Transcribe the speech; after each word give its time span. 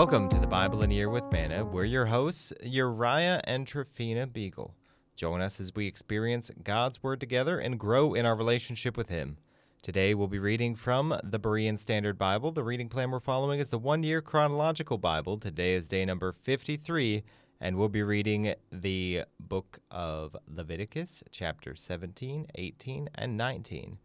Welcome 0.00 0.30
to 0.30 0.38
the 0.38 0.46
Bible 0.46 0.82
in 0.82 0.90
a 0.90 0.94
Year 0.94 1.10
with 1.10 1.30
Manna. 1.30 1.62
We're 1.62 1.84
your 1.84 2.06
hosts, 2.06 2.54
Uriah 2.62 3.42
and 3.44 3.66
Trifina 3.66 4.32
Beagle. 4.32 4.74
Join 5.14 5.42
us 5.42 5.60
as 5.60 5.74
we 5.74 5.86
experience 5.86 6.50
God's 6.64 7.02
Word 7.02 7.20
together 7.20 7.58
and 7.58 7.78
grow 7.78 8.14
in 8.14 8.24
our 8.24 8.34
relationship 8.34 8.96
with 8.96 9.10
Him. 9.10 9.36
Today 9.82 10.14
we'll 10.14 10.26
be 10.26 10.38
reading 10.38 10.74
from 10.74 11.20
the 11.22 11.38
Berean 11.38 11.78
Standard 11.78 12.16
Bible. 12.16 12.50
The 12.50 12.64
reading 12.64 12.88
plan 12.88 13.10
we're 13.10 13.20
following 13.20 13.60
is 13.60 13.68
the 13.68 13.78
one 13.78 14.02
year 14.02 14.22
chronological 14.22 14.96
Bible. 14.96 15.36
Today 15.36 15.74
is 15.74 15.86
day 15.86 16.06
number 16.06 16.32
53, 16.32 17.22
and 17.60 17.76
we'll 17.76 17.90
be 17.90 18.02
reading 18.02 18.54
the 18.72 19.24
book 19.38 19.80
of 19.90 20.34
Leviticus, 20.48 21.22
chapter 21.30 21.74
17, 21.74 22.46
18, 22.54 23.10
and 23.16 23.36
19. 23.36 23.98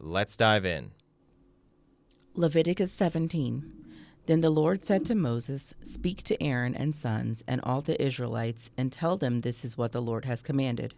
Let's 0.00 0.36
dive 0.36 0.64
in. 0.64 0.90
Leviticus 2.34 2.90
17. 2.90 3.89
Then 4.26 4.40
the 4.40 4.50
Lord 4.50 4.84
said 4.84 5.04
to 5.06 5.14
Moses, 5.14 5.74
Speak 5.82 6.22
to 6.24 6.42
Aaron 6.42 6.74
and 6.74 6.94
sons 6.94 7.42
and 7.48 7.60
all 7.62 7.80
the 7.80 8.00
Israelites, 8.00 8.70
and 8.76 8.92
tell 8.92 9.16
them 9.16 9.40
this 9.40 9.64
is 9.64 9.78
what 9.78 9.92
the 9.92 10.02
Lord 10.02 10.24
has 10.24 10.42
commanded. 10.42 10.94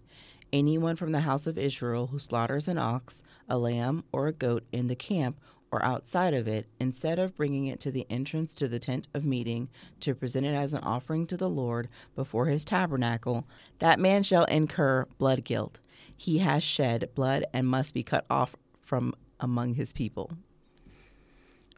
Anyone 0.53 0.97
from 0.97 1.13
the 1.13 1.21
house 1.21 1.47
of 1.47 1.57
Israel 1.57 2.09
who 2.09 2.19
slaughters 2.19 2.69
an 2.69 2.77
ox, 2.77 3.23
a 3.49 3.57
lamb, 3.57 4.05
or 4.13 4.27
a 4.27 4.33
goat 4.33 4.65
in 4.71 4.89
the 4.89 4.97
camp 4.97 5.41
or 5.71 5.83
outside 5.83 6.35
of 6.35 6.47
it, 6.47 6.67
instead 6.79 7.19
of 7.19 7.35
bringing 7.35 7.67
it 7.67 7.81
to 7.81 7.91
the 7.91 8.07
entrance 8.11 8.55
to 8.55 8.69
the 8.69 8.79
tent 8.79 9.09
of 9.15 9.25
meeting 9.25 9.71
to 10.01 10.15
present 10.15 10.45
it 10.45 10.55
as 10.55 10.75
an 10.75 10.85
offering 10.85 11.27
to 11.27 11.37
the 11.37 11.49
Lord 11.49 11.89
before 12.15 12.47
his 12.47 12.65
tabernacle, 12.65 13.47
that 13.79 13.99
man 13.99 14.23
shall 14.23 14.45
incur 14.45 15.07
blood 15.17 15.45
guilt. 15.45 15.81
He 16.15 16.39
has 16.39 16.63
shed 16.63 17.09
blood 17.15 17.47
and 17.55 17.67
must 17.67 17.95
be 17.95 18.03
cut 18.03 18.27
off 18.29 18.55
from 18.83 19.15
among 19.41 19.75
his 19.75 19.95
people. 19.95 20.33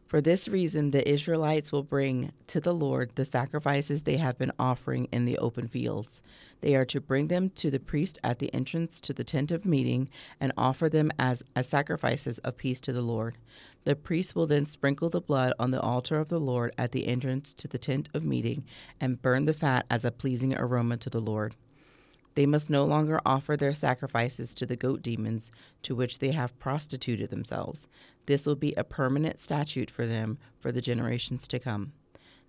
For 0.07 0.21
this 0.21 0.47
reason, 0.47 0.91
the 0.91 1.07
Israelites 1.09 1.71
will 1.71 1.83
bring 1.83 2.31
to 2.47 2.61
the 2.61 2.75
Lord 2.75 3.11
the 3.15 3.25
sacrifices 3.25 4.03
they 4.03 4.17
have 4.17 4.37
been 4.37 4.51
offering 4.59 5.07
in 5.11 5.25
the 5.25 5.37
open 5.39 5.67
fields. 5.67 6.21
They 6.61 6.75
are 6.75 6.85
to 6.85 7.01
bring 7.01 7.27
them 7.27 7.49
to 7.51 7.71
the 7.71 7.79
priest 7.79 8.19
at 8.23 8.37
the 8.37 8.53
entrance 8.53 9.01
to 9.01 9.13
the 9.13 9.23
tent 9.23 9.49
of 9.51 9.65
meeting 9.65 10.09
and 10.39 10.51
offer 10.57 10.89
them 10.89 11.11
as, 11.17 11.43
as 11.55 11.67
sacrifices 11.67 12.37
of 12.39 12.55
peace 12.55 12.79
to 12.81 12.93
the 12.93 13.01
Lord. 13.01 13.37
The 13.83 13.95
priest 13.95 14.35
will 14.35 14.47
then 14.47 14.67
sprinkle 14.67 15.09
the 15.09 15.21
blood 15.21 15.53
on 15.57 15.71
the 15.71 15.81
altar 15.81 16.19
of 16.19 16.29
the 16.29 16.39
Lord 16.39 16.71
at 16.77 16.91
the 16.91 17.07
entrance 17.07 17.51
to 17.55 17.67
the 17.67 17.77
tent 17.79 18.07
of 18.13 18.23
meeting 18.23 18.63
and 19.01 19.21
burn 19.21 19.45
the 19.45 19.53
fat 19.53 19.87
as 19.89 20.05
a 20.05 20.11
pleasing 20.11 20.55
aroma 20.55 20.97
to 20.97 21.09
the 21.09 21.19
Lord. 21.19 21.55
They 22.35 22.45
must 22.45 22.69
no 22.69 22.83
longer 22.83 23.21
offer 23.25 23.55
their 23.55 23.73
sacrifices 23.73 24.53
to 24.55 24.65
the 24.65 24.75
goat 24.75 25.01
demons 25.01 25.51
to 25.83 25.95
which 25.95 26.19
they 26.19 26.31
have 26.31 26.59
prostituted 26.59 27.29
themselves. 27.29 27.87
This 28.25 28.45
will 28.45 28.55
be 28.55 28.73
a 28.73 28.83
permanent 28.83 29.39
statute 29.39 29.89
for 29.89 30.05
them 30.05 30.37
for 30.59 30.71
the 30.71 30.81
generations 30.81 31.47
to 31.47 31.59
come. 31.59 31.93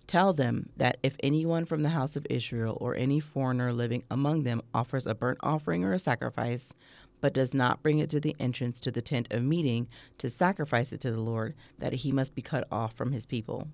Tell 0.05 0.33
them 0.33 0.69
that 0.77 0.97
if 1.03 1.15
anyone 1.21 1.65
from 1.65 1.83
the 1.83 1.89
house 1.89 2.15
of 2.15 2.27
Israel 2.29 2.77
or 2.79 2.95
any 2.95 3.19
foreigner 3.19 3.73
living 3.73 4.03
among 4.09 4.43
them 4.43 4.61
offers 4.73 5.05
a 5.05 5.15
burnt 5.15 5.39
offering 5.41 5.83
or 5.83 5.93
a 5.93 5.99
sacrifice, 5.99 6.71
but 7.19 7.33
does 7.33 7.53
not 7.53 7.81
bring 7.81 7.99
it 7.99 8.09
to 8.11 8.19
the 8.19 8.35
entrance 8.39 8.79
to 8.79 8.91
the 8.91 9.01
tent 9.01 9.27
of 9.31 9.43
meeting 9.43 9.87
to 10.17 10.29
sacrifice 10.29 10.93
it 10.93 11.01
to 11.01 11.11
the 11.11 11.19
Lord, 11.19 11.55
that 11.79 11.93
he 11.93 12.11
must 12.11 12.35
be 12.35 12.41
cut 12.41 12.67
off 12.71 12.93
from 12.93 13.11
his 13.11 13.25
people. 13.25 13.67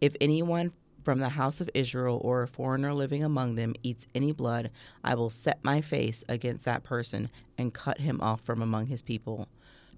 If 0.00 0.16
anyone 0.20 0.72
from 1.06 1.20
the 1.20 1.28
house 1.28 1.60
of 1.60 1.70
Israel 1.72 2.20
or 2.24 2.42
a 2.42 2.48
foreigner 2.48 2.92
living 2.92 3.22
among 3.22 3.54
them 3.54 3.76
eats 3.84 4.08
any 4.12 4.32
blood, 4.32 4.72
I 5.04 5.14
will 5.14 5.30
set 5.30 5.62
my 5.62 5.80
face 5.80 6.24
against 6.28 6.64
that 6.64 6.82
person 6.82 7.30
and 7.56 7.72
cut 7.72 8.00
him 8.00 8.20
off 8.20 8.40
from 8.40 8.60
among 8.60 8.86
his 8.86 9.02
people. 9.02 9.46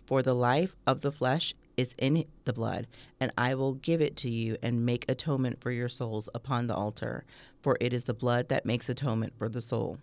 For 0.04 0.20
the 0.20 0.34
life 0.34 0.76
of 0.86 1.00
the 1.00 1.10
flesh 1.10 1.54
is 1.78 1.94
in 1.96 2.26
the 2.44 2.52
blood, 2.52 2.88
and 3.18 3.32
I 3.38 3.54
will 3.54 3.72
give 3.72 4.02
it 4.02 4.18
to 4.18 4.28
you 4.28 4.58
and 4.62 4.84
make 4.84 5.06
atonement 5.08 5.62
for 5.62 5.70
your 5.70 5.88
souls 5.88 6.28
upon 6.34 6.66
the 6.66 6.74
altar, 6.74 7.24
for 7.62 7.78
it 7.80 7.94
is 7.94 8.04
the 8.04 8.12
blood 8.12 8.50
that 8.50 8.66
makes 8.66 8.90
atonement 8.90 9.32
for 9.38 9.48
the 9.48 9.62
soul. 9.62 9.96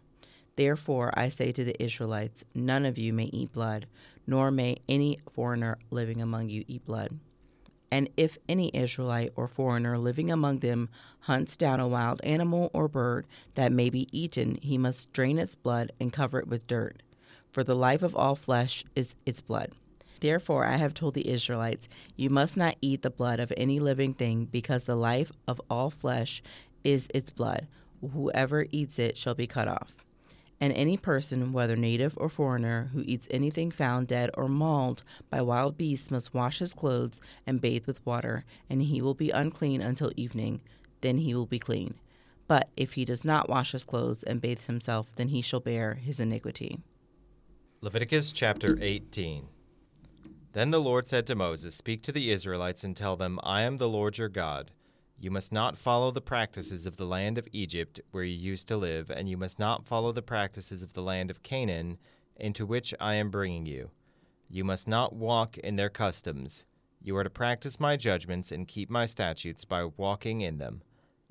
Therefore 0.56 1.13
I 1.16 1.30
say 1.30 1.51
to 1.51 1.63
the 1.63 1.80
Israelites, 1.80 2.44
none 2.56 2.84
of 2.84 2.97
you 2.97 3.13
may 3.13 3.25
eat 3.25 3.53
blood, 3.53 3.85
nor 4.25 4.50
may 4.50 4.78
any 4.90 5.19
foreigner 5.31 5.78
living 5.91 6.19
among 6.19 6.50
you 6.50 6.66
eat 6.68 6.84
blood. 6.84 7.19
And 7.95 8.09
if 8.17 8.38
any 8.50 8.72
Israelite 8.73 9.31
or 9.38 9.47
foreigner 9.47 9.97
living 9.97 10.29
among 10.29 10.59
them 10.59 10.89
hunts 11.22 11.56
down 11.56 11.79
a 11.79 11.88
wild 11.88 12.19
animal 12.25 12.69
or 12.73 12.89
bird 12.89 13.25
that 13.53 13.72
may 13.72 13.89
be 13.89 14.09
eaten, 14.11 14.59
he 14.61 14.78
must 14.78 15.13
drain 15.13 15.39
its 15.39 15.56
blood 15.56 15.94
and 15.97 16.11
cover 16.11 16.39
it 16.39 16.47
with 16.50 16.67
dirt. 16.67 17.01
For 17.53 17.63
the 17.63 17.73
life 17.73 18.03
of 18.03 18.13
all 18.13 18.35
flesh 18.35 18.83
is 18.97 19.16
its 19.25 19.39
blood. 19.39 19.72
Therefore, 20.19 20.66
I 20.66 20.75
have 20.75 20.94
told 20.94 21.13
the 21.13 21.29
Israelites, 21.29 21.88
You 22.17 22.29
must 22.29 22.57
not 22.57 22.75
eat 22.81 23.01
the 23.01 23.09
blood 23.09 23.39
of 23.39 23.53
any 23.56 23.79
living 23.79 24.13
thing, 24.13 24.44
because 24.44 24.83
the 24.83 24.97
life 24.97 25.31
of 25.47 25.62
all 25.69 25.89
flesh 25.89 26.44
is 26.83 27.07
its 27.13 27.29
blood. 27.29 27.66
Whoever 28.01 28.66
eats 28.73 29.00
it 29.00 29.17
shall 29.17 29.35
be 29.35 29.47
cut 29.47 29.69
off. 29.69 30.05
And 30.60 30.72
any 30.74 30.98
person, 30.98 31.52
whether 31.52 31.76
native 31.76 32.14
or 32.18 32.30
foreigner, 32.30 32.90
who 32.94 33.04
eats 33.06 33.28
anything 33.30 33.72
found 33.72 34.08
dead 34.08 34.30
or 34.36 34.48
mauled 34.48 35.04
by 35.30 35.42
wild 35.42 35.78
beasts 35.78 36.10
must 36.10 36.34
wash 36.34 36.60
his 36.60 36.74
clothes 36.74 37.20
and 37.46 37.60
bathe 37.60 37.86
with 37.86 38.06
water, 38.06 38.46
and 38.70 38.82
he 38.82 39.02
will 39.02 39.14
be 39.14 39.32
unclean 39.32 39.82
until 39.82 40.12
evening. 40.16 40.62
Then 41.02 41.18
he 41.18 41.36
will 41.36 41.46
be 41.46 41.60
clean. 41.60 41.96
But 42.48 42.70
if 42.78 42.94
he 42.94 43.06
does 43.06 43.26
not 43.26 43.50
wash 43.50 43.74
his 43.74 43.84
clothes 43.84 44.24
and 44.24 44.40
bathe 44.40 44.62
himself, 44.62 45.08
then 45.16 45.30
he 45.30 45.42
shall 45.42 45.60
bear 45.60 45.96
his 45.96 46.20
iniquity. 46.20 46.80
Leviticus 47.82 48.32
chapter 48.32 48.78
18. 48.82 49.48
Then 50.54 50.72
the 50.72 50.80
Lord 50.80 51.06
said 51.06 51.28
to 51.28 51.36
Moses, 51.36 51.76
Speak 51.76 52.02
to 52.04 52.12
the 52.12 52.32
Israelites 52.32 52.84
and 52.84 52.96
tell 52.96 53.18
them, 53.18 53.40
I 53.44 53.64
am 53.64 53.78
the 53.78 53.90
Lord 53.90 54.18
your 54.18 54.30
God. 54.30 54.72
You 55.18 55.31
must 55.31 55.52
not 55.52 55.78
follow 55.78 56.12
the 56.12 56.22
practices 56.22 56.86
of 56.86 56.98
the 56.98 57.06
land 57.06 57.38
of 57.38 57.48
Egypt, 57.52 58.02
where 58.12 58.24
you 58.24 58.36
used 58.36 58.68
to 58.68 58.78
live, 58.78 59.09
and 59.09 59.30
you 59.30 59.38
must 59.38 59.58
not 59.58 59.86
follow 59.86 60.12
the 60.12 60.22
practices 60.22 60.84
of 60.84 60.94
the 60.94 61.02
land 61.02 61.31
of 61.31 61.42
Canaan, 61.42 61.98
into 62.36 62.66
which 62.66 62.94
I 63.00 63.16
am 63.16 63.31
bringing 63.31 63.66
you. 63.66 63.92
You 64.50 64.64
must 64.64 64.88
not 64.88 65.16
walk 65.16 65.58
in 65.58 65.78
their 65.78 65.90
customs. 65.90 66.64
You 67.02 67.16
are 67.18 67.24
to 67.24 67.30
practice 67.30 67.80
my 67.80 67.96
judgments 67.96 68.52
and 68.52 68.68
keep 68.68 68.90
my 68.90 69.06
statutes 69.06 69.64
by 69.64 69.86
walking 69.86 70.42
in 70.42 70.58
them. 70.58 70.81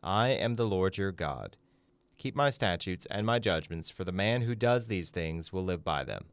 I 0.03 0.29
am 0.31 0.57
the 0.57 0.67
Lord 0.67 0.97
your 0.97 1.13
God. 1.13 1.57
Keep 2.17 2.35
my 2.35 2.51
statutes 2.51 3.07
and 3.11 3.27
my 3.27 3.39
judgments, 3.39 3.91
for 3.91 4.05
the 4.05 4.13
man 4.13 4.43
who 4.43 4.55
does 4.55 4.87
these 4.87 5.11
things 5.11 5.53
will 5.53 5.65
live 5.65 5.85
by 5.85 6.05
them. 6.05 6.27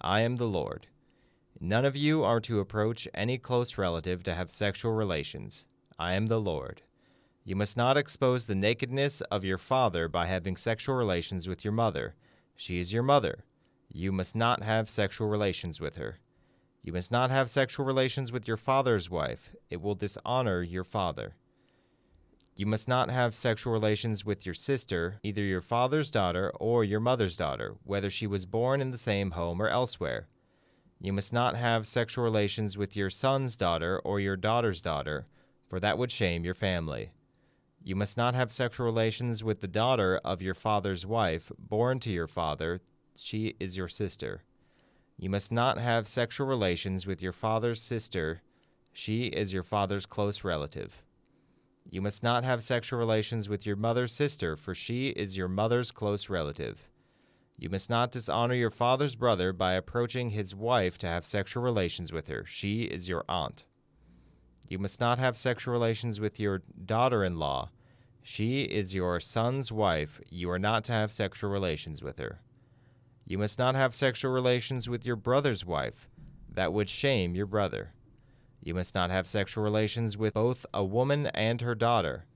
I 0.00 0.22
am 0.22 0.36
the 0.36 0.48
Lord. 0.48 0.88
None 1.60 1.84
of 1.84 1.96
you 1.96 2.24
are 2.24 2.40
to 2.40 2.60
approach 2.60 3.08
any 3.14 3.38
close 3.38 3.78
relative 3.78 4.22
to 4.24 4.34
have 4.34 4.50
sexual 4.50 4.92
relations. 4.92 5.66
I 5.98 6.14
am 6.14 6.26
the 6.26 6.40
Lord. 6.40 6.82
You 7.48 7.56
must 7.56 7.78
not 7.78 7.96
expose 7.96 8.44
the 8.44 8.54
nakedness 8.54 9.22
of 9.22 9.42
your 9.42 9.56
father 9.56 10.06
by 10.06 10.26
having 10.26 10.54
sexual 10.54 10.96
relations 10.96 11.48
with 11.48 11.64
your 11.64 11.72
mother. 11.72 12.14
She 12.54 12.78
is 12.78 12.92
your 12.92 13.02
mother. 13.02 13.46
You 13.90 14.12
must 14.12 14.36
not 14.36 14.62
have 14.62 14.90
sexual 14.90 15.28
relations 15.28 15.80
with 15.80 15.96
her. 15.96 16.18
You 16.82 16.92
must 16.92 17.10
not 17.10 17.30
have 17.30 17.48
sexual 17.48 17.86
relations 17.86 18.30
with 18.30 18.46
your 18.46 18.58
father's 18.58 19.08
wife. 19.08 19.50
It 19.70 19.80
will 19.80 19.94
dishonor 19.94 20.60
your 20.60 20.84
father. 20.84 21.36
You 22.54 22.66
must 22.66 22.86
not 22.86 23.10
have 23.10 23.34
sexual 23.34 23.72
relations 23.72 24.26
with 24.26 24.44
your 24.44 24.54
sister, 24.54 25.18
either 25.22 25.40
your 25.40 25.62
father's 25.62 26.10
daughter 26.10 26.52
or 26.60 26.84
your 26.84 27.00
mother's 27.00 27.38
daughter, 27.38 27.76
whether 27.82 28.10
she 28.10 28.26
was 28.26 28.44
born 28.44 28.82
in 28.82 28.90
the 28.90 28.98
same 28.98 29.30
home 29.30 29.62
or 29.62 29.70
elsewhere. 29.70 30.28
You 31.00 31.14
must 31.14 31.32
not 31.32 31.56
have 31.56 31.86
sexual 31.86 32.24
relations 32.24 32.76
with 32.76 32.94
your 32.94 33.08
son's 33.08 33.56
daughter 33.56 34.00
or 34.00 34.20
your 34.20 34.36
daughter's 34.36 34.82
daughter, 34.82 35.28
for 35.66 35.80
that 35.80 35.96
would 35.96 36.12
shame 36.12 36.44
your 36.44 36.52
family. 36.52 37.12
You 37.88 37.96
must 37.96 38.18
not 38.18 38.34
have 38.34 38.52
sexual 38.52 38.84
relations 38.84 39.42
with 39.42 39.62
the 39.62 39.66
daughter 39.66 40.20
of 40.22 40.42
your 40.42 40.52
father's 40.52 41.06
wife, 41.06 41.50
born 41.58 42.00
to 42.00 42.10
your 42.10 42.26
father. 42.26 42.82
She 43.16 43.56
is 43.58 43.78
your 43.78 43.88
sister. 43.88 44.42
You 45.16 45.30
must 45.30 45.50
not 45.50 45.78
have 45.78 46.06
sexual 46.06 46.46
relations 46.46 47.06
with 47.06 47.22
your 47.22 47.32
father's 47.32 47.80
sister. 47.80 48.42
She 48.92 49.28
is 49.28 49.54
your 49.54 49.62
father's 49.62 50.04
close 50.04 50.44
relative. 50.44 51.02
You 51.88 52.02
must 52.02 52.22
not 52.22 52.44
have 52.44 52.62
sexual 52.62 52.98
relations 52.98 53.48
with 53.48 53.64
your 53.64 53.76
mother's 53.76 54.12
sister, 54.12 54.54
for 54.54 54.74
she 54.74 55.08
is 55.08 55.38
your 55.38 55.48
mother's 55.48 55.90
close 55.90 56.28
relative. 56.28 56.90
You 57.56 57.70
must 57.70 57.88
not 57.88 58.12
dishonor 58.12 58.52
your 58.52 58.70
father's 58.70 59.14
brother 59.14 59.54
by 59.54 59.72
approaching 59.72 60.28
his 60.28 60.54
wife 60.54 60.98
to 60.98 61.06
have 61.06 61.24
sexual 61.24 61.62
relations 61.62 62.12
with 62.12 62.28
her. 62.28 62.44
She 62.44 62.82
is 62.82 63.08
your 63.08 63.24
aunt. 63.30 63.64
You 64.68 64.78
must 64.78 65.00
not 65.00 65.18
have 65.18 65.38
sexual 65.38 65.72
relations 65.72 66.20
with 66.20 66.38
your 66.38 66.60
daughter 66.84 67.24
in 67.24 67.38
law. 67.38 67.70
She 68.30 68.64
is 68.64 68.94
your 68.94 69.20
son's 69.20 69.72
wife. 69.72 70.20
You 70.28 70.50
are 70.50 70.58
not 70.58 70.84
to 70.84 70.92
have 70.92 71.10
sexual 71.10 71.48
relations 71.48 72.02
with 72.02 72.18
her. 72.18 72.42
You 73.24 73.38
must 73.38 73.58
not 73.58 73.74
have 73.74 73.94
sexual 73.94 74.30
relations 74.30 74.86
with 74.86 75.06
your 75.06 75.16
brother's 75.16 75.64
wife. 75.64 76.10
That 76.46 76.74
would 76.74 76.90
shame 76.90 77.34
your 77.34 77.46
brother. 77.46 77.94
You 78.60 78.74
must 78.74 78.94
not 78.94 79.10
have 79.10 79.26
sexual 79.26 79.64
relations 79.64 80.18
with 80.18 80.34
both 80.34 80.66
a 80.74 80.84
woman 80.84 81.28
and 81.28 81.62
her 81.62 81.74
daughter. 81.74 82.26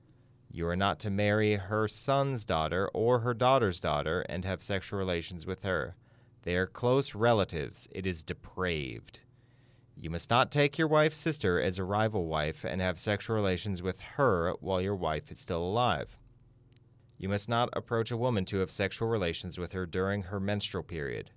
You 0.51 0.67
are 0.67 0.75
not 0.75 0.99
to 1.01 1.11
marry 1.11 1.57
her 1.57 1.87
son's 1.87 2.43
daughter 2.43 2.89
or 2.91 3.19
her 3.19 3.35
daughter's 3.35 3.79
daughter 3.79 4.21
and 4.21 4.45
have 4.45 4.63
sexual 4.63 4.97
relations 4.97 5.45
with 5.45 5.61
her. 5.61 5.95
They 6.41 6.55
are 6.55 6.65
close 6.65 7.13
relatives. 7.13 7.87
It 7.91 8.07
is 8.07 8.23
depraved. 8.23 9.19
You 9.95 10.09
must 10.09 10.29
not 10.29 10.51
take 10.51 10.77
your 10.77 10.87
wife's 10.87 11.17
sister 11.17 11.61
as 11.61 11.77
a 11.77 11.83
rival 11.83 12.25
wife 12.25 12.63
and 12.63 12.81
have 12.81 12.99
sexual 12.99 13.35
relations 13.35 13.81
with 13.81 14.01
her 14.17 14.53
while 14.59 14.81
your 14.81 14.95
wife 14.95 15.31
is 15.31 15.39
still 15.39 15.63
alive. 15.63 16.17
You 17.17 17.29
must 17.29 17.47
not 17.47 17.69
approach 17.73 18.11
a 18.11 18.17
woman 18.17 18.43
to 18.45 18.57
have 18.57 18.71
sexual 18.71 19.07
relations 19.07 19.57
with 19.57 19.71
her 19.71 19.85
during 19.85 20.23
her 20.23 20.39
menstrual 20.39 20.83
period. 20.83 21.31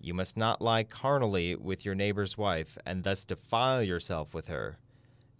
You 0.00 0.12
must 0.12 0.36
not 0.36 0.60
lie 0.60 0.84
carnally 0.84 1.54
with 1.54 1.84
your 1.84 1.94
neighbor's 1.94 2.36
wife 2.36 2.76
and 2.84 3.04
thus 3.04 3.24
defile 3.24 3.82
yourself 3.82 4.34
with 4.34 4.48
her. 4.48 4.78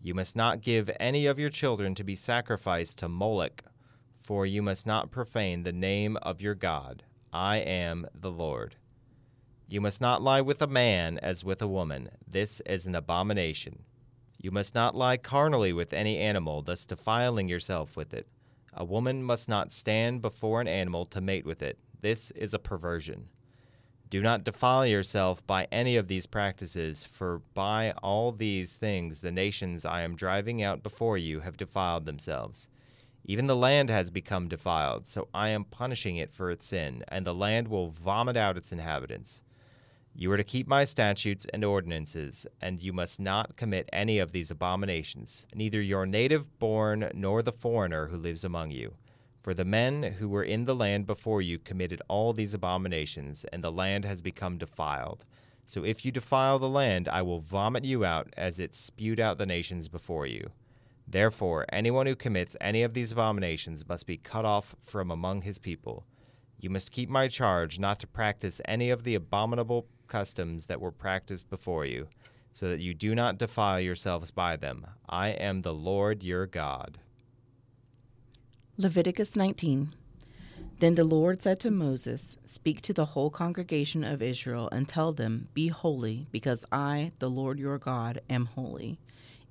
You 0.01 0.15
must 0.15 0.37
not 0.37 0.61
give 0.61 0.91
any 1.01 1.27
of 1.27 1.39
your 1.39 1.51
children 1.51 1.95
to 1.97 2.05
be 2.05 2.15
sacrificed 2.15 2.99
to 2.99 3.09
Moloch, 3.09 3.65
for 4.21 4.47
you 4.47 4.63
must 4.63 4.87
not 4.87 5.11
profane 5.11 5.63
the 5.63 5.73
name 5.73 6.17
of 6.19 6.41
your 6.41 6.55
God. 6.55 7.03
I 7.33 7.57
am 7.57 8.07
the 8.15 8.31
Lord. 8.31 8.77
You 9.75 9.81
must 9.81 10.01
not 10.01 10.23
lie 10.23 10.41
with 10.41 10.63
a 10.63 10.69
man 10.69 11.19
as 11.19 11.43
with 11.43 11.61
a 11.61 11.67
woman. 11.67 12.09
This 12.31 12.63
is 12.65 12.87
an 12.87 12.95
abomination. 12.95 13.83
You 14.39 14.53
must 14.53 14.73
not 14.73 14.95
lie 14.95 15.17
carnally 15.17 15.73
with 15.73 15.93
any 15.93 16.17
animal, 16.17 16.63
thus 16.63 16.85
defiling 16.85 17.49
yourself 17.49 17.97
with 17.97 18.15
it. 18.15 18.29
A 18.73 18.85
woman 18.85 19.25
must 19.25 19.49
not 19.49 19.73
stand 19.73 20.23
before 20.23 20.61
an 20.61 20.69
animal 20.69 21.07
to 21.07 21.21
mate 21.21 21.45
with 21.45 21.61
it. 21.61 21.81
This 22.03 22.31
is 22.37 22.55
a 22.55 22.61
perversion. 22.61 23.31
Do 24.11 24.23
not 24.23 24.45
defile 24.45 24.87
yourself 24.87 25.45
by 25.45 25.67
any 25.73 25.97
of 25.97 26.07
these 26.07 26.27
practices, 26.27 27.05
for 27.05 27.43
by 27.53 27.95
all 28.01 28.31
these 28.31 28.77
things 28.77 29.23
the 29.23 29.33
nations 29.33 29.85
I 29.85 30.03
am 30.03 30.15
driving 30.15 30.63
out 30.63 30.85
before 30.85 31.19
you 31.19 31.41
have 31.41 31.57
defiled 31.57 32.07
themselves. 32.07 32.69
Even 33.25 33.49
the 33.49 33.57
land 33.57 33.91
has 33.91 34.13
become 34.13 34.47
defiled, 34.47 35.09
so 35.09 35.27
I 35.35 35.49
am 35.49 35.65
punishing 35.65 36.17
it 36.17 36.33
for 36.33 36.53
its 36.53 36.65
sin, 36.65 37.03
and 37.09 37.27
the 37.27 37.35
land 37.35 37.67
will 37.67 37.91
vomit 37.91 38.37
out 38.37 38.57
its 38.57 38.71
inhabitants. 38.71 39.43
You 40.17 40.31
are 40.31 40.37
to 40.37 40.45
keep 40.45 40.69
my 40.69 40.85
statutes 40.85 41.45
and 41.53 41.65
ordinances, 41.65 42.47
and 42.61 42.81
you 42.81 42.93
must 42.93 43.19
not 43.19 43.57
commit 43.57 43.89
any 43.93 44.21
of 44.21 44.31
these 44.31 44.49
abominations, 44.49 45.45
neither 45.53 45.83
your 45.83 46.07
native 46.07 46.57
born 46.61 47.11
nor 47.13 47.43
the 47.43 47.51
foreigner 47.51 48.07
who 48.07 48.17
lives 48.17 48.45
among 48.45 48.71
you. 48.71 48.95
For 49.43 49.55
the 49.55 49.65
men 49.65 50.15
who 50.21 50.29
were 50.29 50.45
in 50.45 50.65
the 50.65 50.75
land 50.75 51.05
before 51.07 51.43
you 51.43 51.59
committed 51.59 52.01
all 52.07 52.33
these 52.33 52.55
abominations, 52.55 53.45
and 53.53 53.65
the 53.65 53.73
land 53.73 54.05
has 54.05 54.23
become 54.23 54.57
defiled. 54.57 55.25
So 55.65 55.85
if 55.85 56.05
you 56.05 56.13
defile 56.13 56.61
the 56.61 56.69
land, 56.69 57.09
I 57.09 57.23
will 57.23 57.41
vomit 57.41 57.85
you 57.85 58.05
out 58.05 58.33
as 58.37 58.61
it 58.61 58.77
spewed 58.77 59.19
out 59.19 59.39
the 59.39 59.47
nations 59.47 59.89
before 59.89 60.27
you. 60.27 60.51
Therefore, 61.09 61.67
anyone 61.71 62.07
who 62.07 62.15
commits 62.15 62.57
any 62.61 62.85
of 62.85 62.95
these 62.95 63.11
abominations 63.11 63.87
must 63.89 64.07
be 64.07 64.17
cut 64.17 64.45
off 64.45 64.77
from 64.81 65.11
among 65.11 65.43
his 65.43 65.59
people. 65.59 66.07
You 66.57 66.71
must 66.71 66.93
keep 66.93 67.11
my 67.11 67.27
charge 67.27 67.81
not 67.81 67.99
to 67.99 68.07
practice 68.07 68.61
any 68.65 68.91
of 68.91 69.03
the 69.03 69.17
abominable 69.17 69.89
customs 70.09 70.67
that 70.67 70.81
were 70.81 70.93
practiced 70.93 71.51
before 71.51 71.85
you, 71.87 72.09
so 72.53 72.69
that 72.69 72.81
you 72.81 72.95
do 72.95 73.15
not 73.15 73.39
defile 73.39 73.81
yourselves 73.81 74.31
by 74.31 74.57
them. 74.57 74.87
I 75.09 75.29
am 75.29 75.63
the 75.63 75.75
Lord 75.75 76.23
your 76.23 76.47
God. 76.47 76.99
Leviticus 78.77 79.37
19. 79.37 79.95
Then 80.81 80.97
the 80.97 81.05
Lord 81.05 81.41
said 81.41 81.61
to 81.61 81.71
Moses, 81.71 82.37
Speak 82.45 82.81
to 82.83 82.93
the 82.93 83.05
whole 83.07 83.31
congregation 83.31 84.03
of 84.03 84.21
Israel 84.21 84.69
and 84.73 84.89
tell 84.89 85.13
them, 85.13 85.49
Be 85.55 85.69
holy, 85.69 86.27
because 86.33 86.65
I, 86.73 87.13
the 87.21 87.31
Lord 87.31 87.59
your 87.59 87.79
God, 87.79 88.21
am 88.29 88.47
holy. 88.47 88.99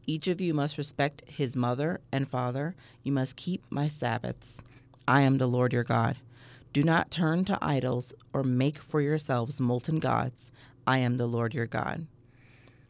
Each 0.05 0.27
of 0.27 0.41
you 0.41 0.53
must 0.53 0.77
respect 0.77 1.23
his 1.25 1.55
mother 1.55 2.01
and 2.11 2.27
father. 2.27 2.75
You 3.03 3.13
must 3.13 3.37
keep 3.37 3.63
my 3.69 3.87
Sabbaths. 3.87 4.61
I 5.07 5.21
am 5.21 5.37
the 5.37 5.47
Lord 5.47 5.71
your 5.71 5.85
God. 5.85 6.17
Do 6.73 6.81
not 6.81 7.11
turn 7.11 7.45
to 7.45 7.59
idols 7.61 8.13
or 8.33 8.41
make 8.41 8.79
for 8.79 8.99
yourselves 8.99 9.61
molten 9.61 9.99
gods. 9.99 10.49
I 10.87 10.97
am 10.97 11.17
the 11.17 11.27
Lord 11.27 11.53
your 11.53 11.67
God. 11.67 12.07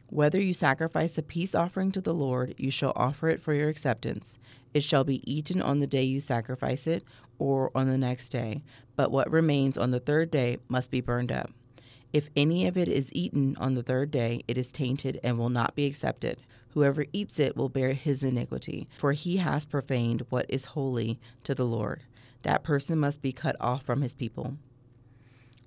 Whether 0.06 0.40
you 0.40 0.54
sacrifice 0.54 1.18
a 1.18 1.22
peace 1.22 1.54
offering 1.54 1.92
to 1.92 2.00
the 2.00 2.14
Lord, 2.14 2.54
you 2.56 2.70
shall 2.70 2.94
offer 2.96 3.28
it 3.28 3.42
for 3.42 3.52
your 3.52 3.68
acceptance. 3.68 4.38
It 4.72 4.84
shall 4.84 5.04
be 5.04 5.20
eaten 5.30 5.60
on 5.60 5.80
the 5.80 5.86
day 5.86 6.02
you 6.02 6.20
sacrifice 6.20 6.86
it, 6.86 7.04
or 7.38 7.70
on 7.74 7.86
the 7.86 7.98
next 7.98 8.30
day, 8.30 8.62
but 8.96 9.10
what 9.10 9.30
remains 9.30 9.76
on 9.76 9.90
the 9.90 10.00
third 10.00 10.30
day 10.30 10.56
must 10.66 10.90
be 10.90 11.02
burned 11.02 11.30
up. 11.30 11.50
If 12.10 12.30
any 12.34 12.66
of 12.66 12.78
it 12.78 12.88
is 12.88 13.12
eaten 13.12 13.54
on 13.58 13.74
the 13.74 13.82
third 13.82 14.10
day, 14.10 14.44
it 14.48 14.56
is 14.56 14.72
tainted 14.72 15.20
and 15.22 15.38
will 15.38 15.50
not 15.50 15.74
be 15.74 15.84
accepted. 15.84 16.38
Whoever 16.70 17.04
eats 17.12 17.38
it 17.38 17.54
will 17.54 17.68
bear 17.68 17.92
his 17.92 18.22
iniquity, 18.22 18.88
for 18.96 19.12
he 19.12 19.38
has 19.38 19.66
profaned 19.66 20.24
what 20.30 20.46
is 20.48 20.64
holy 20.66 21.20
to 21.42 21.54
the 21.54 21.66
Lord 21.66 22.00
that 22.44 22.62
person 22.62 22.98
must 22.98 23.20
be 23.20 23.32
cut 23.32 23.56
off 23.60 23.82
from 23.82 24.00
his 24.00 24.14
people. 24.14 24.56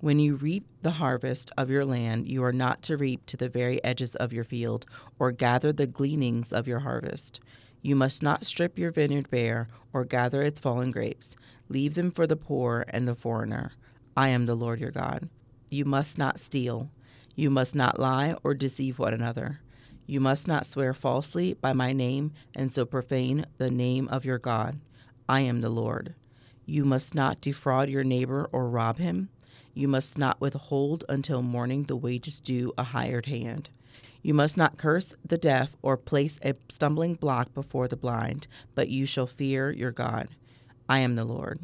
When 0.00 0.20
you 0.20 0.36
reap 0.36 0.64
the 0.82 0.92
harvest 0.92 1.50
of 1.56 1.70
your 1.70 1.84
land, 1.84 2.28
you 2.28 2.42
are 2.44 2.52
not 2.52 2.82
to 2.84 2.96
reap 2.96 3.26
to 3.26 3.36
the 3.36 3.48
very 3.48 3.82
edges 3.82 4.14
of 4.14 4.32
your 4.32 4.44
field, 4.44 4.86
or 5.18 5.32
gather 5.32 5.72
the 5.72 5.88
gleanings 5.88 6.52
of 6.52 6.68
your 6.68 6.80
harvest. 6.80 7.40
You 7.82 7.96
must 7.96 8.22
not 8.22 8.46
strip 8.46 8.78
your 8.78 8.92
vineyard 8.92 9.28
bare, 9.28 9.68
or 9.92 10.04
gather 10.04 10.42
its 10.42 10.60
fallen 10.60 10.92
grapes. 10.92 11.34
Leave 11.68 11.94
them 11.94 12.12
for 12.12 12.26
the 12.26 12.36
poor 12.36 12.84
and 12.88 13.08
the 13.08 13.14
foreigner. 13.14 13.72
I 14.16 14.28
am 14.28 14.46
the 14.46 14.54
Lord 14.54 14.80
your 14.80 14.92
God. 14.92 15.28
You 15.68 15.84
must 15.84 16.16
not 16.16 16.40
steal. 16.40 16.90
You 17.34 17.50
must 17.50 17.74
not 17.74 17.98
lie 17.98 18.36
or 18.42 18.54
deceive 18.54 18.98
one 18.98 19.14
another. 19.14 19.60
You 20.06 20.20
must 20.20 20.48
not 20.48 20.66
swear 20.66 20.94
falsely 20.94 21.54
by 21.54 21.72
my 21.72 21.92
name 21.92 22.32
and 22.54 22.72
so 22.72 22.84
profane 22.84 23.46
the 23.58 23.70
name 23.70 24.08
of 24.08 24.24
your 24.24 24.38
God. 24.38 24.80
I 25.28 25.40
am 25.40 25.60
the 25.60 25.68
Lord. 25.68 26.14
You 26.70 26.84
must 26.84 27.14
not 27.14 27.40
defraud 27.40 27.88
your 27.88 28.04
neighbor 28.04 28.46
or 28.52 28.68
rob 28.68 28.98
him. 28.98 29.30
You 29.72 29.88
must 29.88 30.18
not 30.18 30.38
withhold 30.38 31.02
until 31.08 31.40
morning 31.40 31.84
the 31.84 31.96
wages 31.96 32.40
due 32.40 32.74
a 32.76 32.82
hired 32.82 33.24
hand. 33.24 33.70
You 34.20 34.34
must 34.34 34.58
not 34.58 34.76
curse 34.76 35.14
the 35.24 35.38
deaf 35.38 35.70
or 35.80 35.96
place 35.96 36.38
a 36.44 36.52
stumbling 36.68 37.14
block 37.14 37.54
before 37.54 37.88
the 37.88 37.96
blind, 37.96 38.48
but 38.74 38.90
you 38.90 39.06
shall 39.06 39.26
fear 39.26 39.70
your 39.70 39.92
God. 39.92 40.28
I 40.90 40.98
am 40.98 41.14
the 41.14 41.24
Lord. 41.24 41.58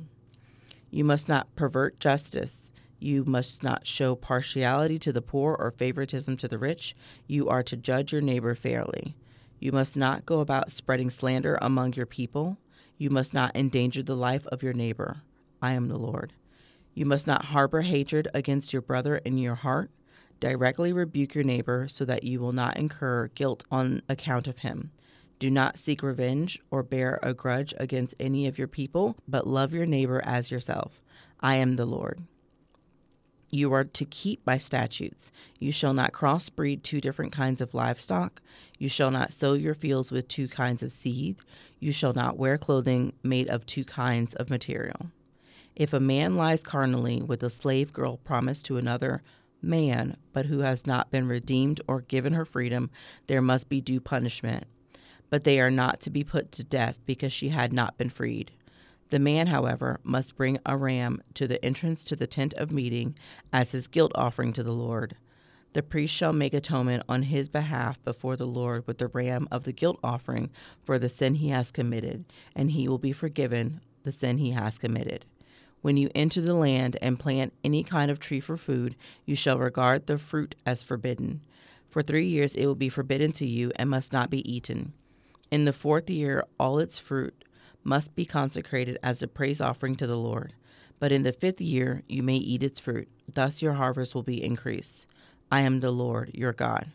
You 0.90 1.04
must 1.04 1.28
not 1.28 1.54
pervert 1.54 2.00
justice. 2.00 2.72
You 2.98 3.26
must 3.26 3.62
not 3.62 3.86
show 3.86 4.14
partiality 4.14 4.98
to 5.00 5.12
the 5.12 5.20
poor 5.20 5.54
or 5.54 5.70
favoritism 5.70 6.38
to 6.38 6.48
the 6.48 6.56
rich. 6.56 6.96
You 7.26 7.46
are 7.50 7.62
to 7.64 7.76
judge 7.76 8.10
your 8.10 8.22
neighbor 8.22 8.54
fairly. 8.54 9.14
You 9.60 9.70
must 9.70 9.98
not 9.98 10.24
go 10.24 10.40
about 10.40 10.72
spreading 10.72 11.10
slander 11.10 11.58
among 11.60 11.92
your 11.92 12.06
people. 12.06 12.56
You 12.96 13.10
must 13.10 13.34
not 13.34 13.56
endanger 13.56 14.02
the 14.02 14.16
life 14.16 14.46
of 14.46 14.62
your 14.62 14.72
neighbor. 14.72 15.22
I 15.60 15.72
am 15.72 15.88
the 15.88 15.98
Lord. 15.98 16.32
You 16.94 17.06
must 17.06 17.26
not 17.26 17.46
harbor 17.46 17.82
hatred 17.82 18.28
against 18.32 18.72
your 18.72 18.82
brother 18.82 19.16
in 19.18 19.36
your 19.36 19.56
heart. 19.56 19.90
Directly 20.40 20.92
rebuke 20.92 21.34
your 21.34 21.44
neighbor 21.44 21.88
so 21.88 22.04
that 22.04 22.24
you 22.24 22.38
will 22.40 22.52
not 22.52 22.76
incur 22.76 23.28
guilt 23.34 23.64
on 23.70 24.02
account 24.08 24.46
of 24.46 24.58
him. 24.58 24.92
Do 25.38 25.50
not 25.50 25.76
seek 25.76 26.02
revenge 26.02 26.60
or 26.70 26.82
bear 26.82 27.18
a 27.22 27.34
grudge 27.34 27.74
against 27.78 28.14
any 28.20 28.46
of 28.46 28.58
your 28.58 28.68
people, 28.68 29.16
but 29.26 29.46
love 29.46 29.72
your 29.72 29.86
neighbor 29.86 30.22
as 30.24 30.50
yourself. 30.50 31.02
I 31.40 31.56
am 31.56 31.76
the 31.76 31.86
Lord. 31.86 32.22
You 33.54 33.72
are 33.72 33.84
to 33.84 34.04
keep 34.04 34.44
by 34.44 34.58
statutes. 34.58 35.30
You 35.60 35.70
shall 35.70 35.94
not 35.94 36.12
crossbreed 36.12 36.82
two 36.82 37.00
different 37.00 37.30
kinds 37.30 37.60
of 37.60 37.72
livestock. 37.72 38.42
You 38.80 38.88
shall 38.88 39.12
not 39.12 39.32
sow 39.32 39.52
your 39.52 39.74
fields 39.74 40.10
with 40.10 40.26
two 40.26 40.48
kinds 40.48 40.82
of 40.82 40.90
seed. 40.90 41.36
You 41.78 41.92
shall 41.92 42.12
not 42.14 42.36
wear 42.36 42.58
clothing 42.58 43.12
made 43.22 43.48
of 43.48 43.64
two 43.64 43.84
kinds 43.84 44.34
of 44.34 44.50
material. 44.50 45.12
If 45.76 45.92
a 45.92 46.00
man 46.00 46.36
lies 46.36 46.64
carnally 46.64 47.22
with 47.22 47.44
a 47.44 47.48
slave 47.48 47.92
girl 47.92 48.16
promised 48.16 48.64
to 48.64 48.76
another 48.76 49.22
man, 49.62 50.16
but 50.32 50.46
who 50.46 50.58
has 50.58 50.84
not 50.84 51.12
been 51.12 51.28
redeemed 51.28 51.80
or 51.86 52.00
given 52.00 52.32
her 52.32 52.44
freedom, 52.44 52.90
there 53.28 53.40
must 53.40 53.68
be 53.68 53.80
due 53.80 54.00
punishment. 54.00 54.64
But 55.30 55.44
they 55.44 55.60
are 55.60 55.70
not 55.70 56.00
to 56.00 56.10
be 56.10 56.24
put 56.24 56.50
to 56.52 56.64
death 56.64 56.98
because 57.06 57.32
she 57.32 57.50
had 57.50 57.72
not 57.72 57.98
been 57.98 58.10
freed. 58.10 58.50
The 59.14 59.20
man, 59.20 59.46
however, 59.46 60.00
must 60.02 60.34
bring 60.34 60.58
a 60.66 60.76
ram 60.76 61.22
to 61.34 61.46
the 61.46 61.64
entrance 61.64 62.02
to 62.02 62.16
the 62.16 62.26
tent 62.26 62.52
of 62.54 62.72
meeting 62.72 63.14
as 63.52 63.70
his 63.70 63.86
guilt 63.86 64.10
offering 64.16 64.52
to 64.54 64.64
the 64.64 64.72
Lord. 64.72 65.14
The 65.72 65.84
priest 65.84 66.12
shall 66.12 66.32
make 66.32 66.52
atonement 66.52 67.04
on 67.08 67.22
his 67.22 67.48
behalf 67.48 68.02
before 68.02 68.34
the 68.34 68.44
Lord 68.44 68.84
with 68.88 68.98
the 68.98 69.06
ram 69.06 69.46
of 69.52 69.62
the 69.62 69.72
guilt 69.72 70.00
offering 70.02 70.50
for 70.82 70.98
the 70.98 71.08
sin 71.08 71.36
he 71.36 71.50
has 71.50 71.70
committed, 71.70 72.24
and 72.56 72.72
he 72.72 72.88
will 72.88 72.98
be 72.98 73.12
forgiven 73.12 73.80
the 74.02 74.10
sin 74.10 74.38
he 74.38 74.50
has 74.50 74.80
committed. 74.80 75.26
When 75.80 75.96
you 75.96 76.10
enter 76.12 76.40
the 76.40 76.54
land 76.54 76.96
and 77.00 77.16
plant 77.16 77.52
any 77.62 77.84
kind 77.84 78.10
of 78.10 78.18
tree 78.18 78.40
for 78.40 78.56
food, 78.56 78.96
you 79.24 79.36
shall 79.36 79.58
regard 79.58 80.08
the 80.08 80.18
fruit 80.18 80.56
as 80.66 80.82
forbidden. 80.82 81.40
For 81.88 82.02
three 82.02 82.26
years 82.26 82.56
it 82.56 82.66
will 82.66 82.74
be 82.74 82.88
forbidden 82.88 83.30
to 83.34 83.46
you 83.46 83.70
and 83.76 83.88
must 83.88 84.12
not 84.12 84.28
be 84.28 84.52
eaten. 84.52 84.92
In 85.52 85.66
the 85.66 85.72
fourth 85.72 86.10
year, 86.10 86.42
all 86.58 86.80
its 86.80 86.98
fruit 86.98 87.43
must 87.84 88.16
be 88.16 88.24
consecrated 88.24 88.98
as 89.02 89.22
a 89.22 89.28
praise 89.28 89.60
offering 89.60 89.94
to 89.96 90.06
the 90.06 90.16
Lord. 90.16 90.54
But 90.98 91.12
in 91.12 91.22
the 91.22 91.32
fifth 91.32 91.60
year 91.60 92.02
you 92.08 92.22
may 92.22 92.36
eat 92.36 92.62
its 92.62 92.80
fruit. 92.80 93.08
Thus 93.32 93.62
your 93.62 93.74
harvest 93.74 94.14
will 94.14 94.22
be 94.22 94.42
increased. 94.42 95.06
I 95.52 95.60
am 95.60 95.80
the 95.80 95.90
Lord 95.90 96.30
your 96.34 96.52
God. 96.52 96.90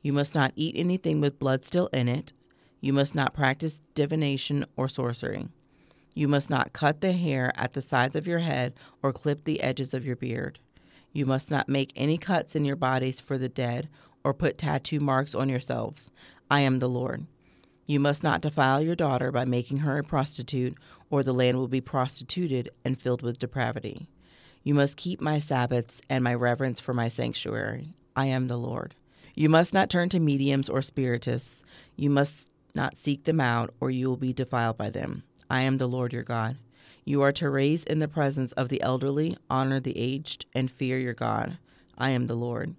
You 0.00 0.12
must 0.12 0.34
not 0.34 0.52
eat 0.54 0.76
anything 0.76 1.20
with 1.20 1.38
blood 1.38 1.64
still 1.64 1.88
in 1.92 2.08
it. 2.08 2.32
You 2.80 2.92
must 2.92 3.14
not 3.14 3.34
practice 3.34 3.82
divination 3.94 4.64
or 4.76 4.88
sorcery. 4.88 5.48
You 6.14 6.28
must 6.28 6.50
not 6.50 6.72
cut 6.72 7.00
the 7.00 7.12
hair 7.12 7.52
at 7.56 7.72
the 7.72 7.82
sides 7.82 8.16
of 8.16 8.26
your 8.26 8.38
head 8.38 8.74
or 9.02 9.12
clip 9.12 9.44
the 9.44 9.60
edges 9.60 9.92
of 9.92 10.06
your 10.06 10.16
beard. 10.16 10.58
You 11.12 11.26
must 11.26 11.50
not 11.50 11.68
make 11.68 11.92
any 11.96 12.18
cuts 12.18 12.54
in 12.54 12.64
your 12.64 12.76
bodies 12.76 13.20
for 13.20 13.38
the 13.38 13.48
dead 13.48 13.88
or 14.22 14.34
put 14.34 14.58
tattoo 14.58 15.00
marks 15.00 15.34
on 15.34 15.48
yourselves. 15.48 16.10
I 16.50 16.60
am 16.60 16.78
the 16.78 16.88
Lord. 16.88 17.26
You 17.88 17.98
must 17.98 18.22
not 18.22 18.42
defile 18.42 18.82
your 18.82 18.94
daughter 18.94 19.32
by 19.32 19.46
making 19.46 19.78
her 19.78 19.96
a 19.96 20.04
prostitute, 20.04 20.76
or 21.08 21.22
the 21.22 21.32
land 21.32 21.56
will 21.56 21.68
be 21.68 21.80
prostituted 21.80 22.68
and 22.84 23.00
filled 23.00 23.22
with 23.22 23.38
depravity. 23.38 24.10
You 24.62 24.74
must 24.74 24.98
keep 24.98 25.22
my 25.22 25.38
Sabbaths 25.38 26.02
and 26.10 26.22
my 26.22 26.34
reverence 26.34 26.80
for 26.80 26.92
my 26.92 27.08
sanctuary. 27.08 27.94
I 28.14 28.26
am 28.26 28.48
the 28.48 28.58
Lord. 28.58 28.94
You 29.34 29.48
must 29.48 29.72
not 29.72 29.88
turn 29.88 30.10
to 30.10 30.20
mediums 30.20 30.68
or 30.68 30.82
spiritists. 30.82 31.62
You 31.96 32.10
must 32.10 32.50
not 32.74 32.98
seek 32.98 33.24
them 33.24 33.40
out, 33.40 33.72
or 33.80 33.90
you 33.90 34.06
will 34.06 34.18
be 34.18 34.34
defiled 34.34 34.76
by 34.76 34.90
them. 34.90 35.22
I 35.48 35.62
am 35.62 35.78
the 35.78 35.88
Lord 35.88 36.12
your 36.12 36.24
God. 36.24 36.58
You 37.06 37.22
are 37.22 37.32
to 37.32 37.48
raise 37.48 37.84
in 37.84 38.00
the 38.00 38.06
presence 38.06 38.52
of 38.52 38.68
the 38.68 38.82
elderly, 38.82 39.34
honor 39.48 39.80
the 39.80 39.96
aged, 39.96 40.44
and 40.54 40.70
fear 40.70 40.98
your 40.98 41.14
God. 41.14 41.56
I 41.96 42.10
am 42.10 42.26
the 42.26 42.34
Lord. 42.34 42.74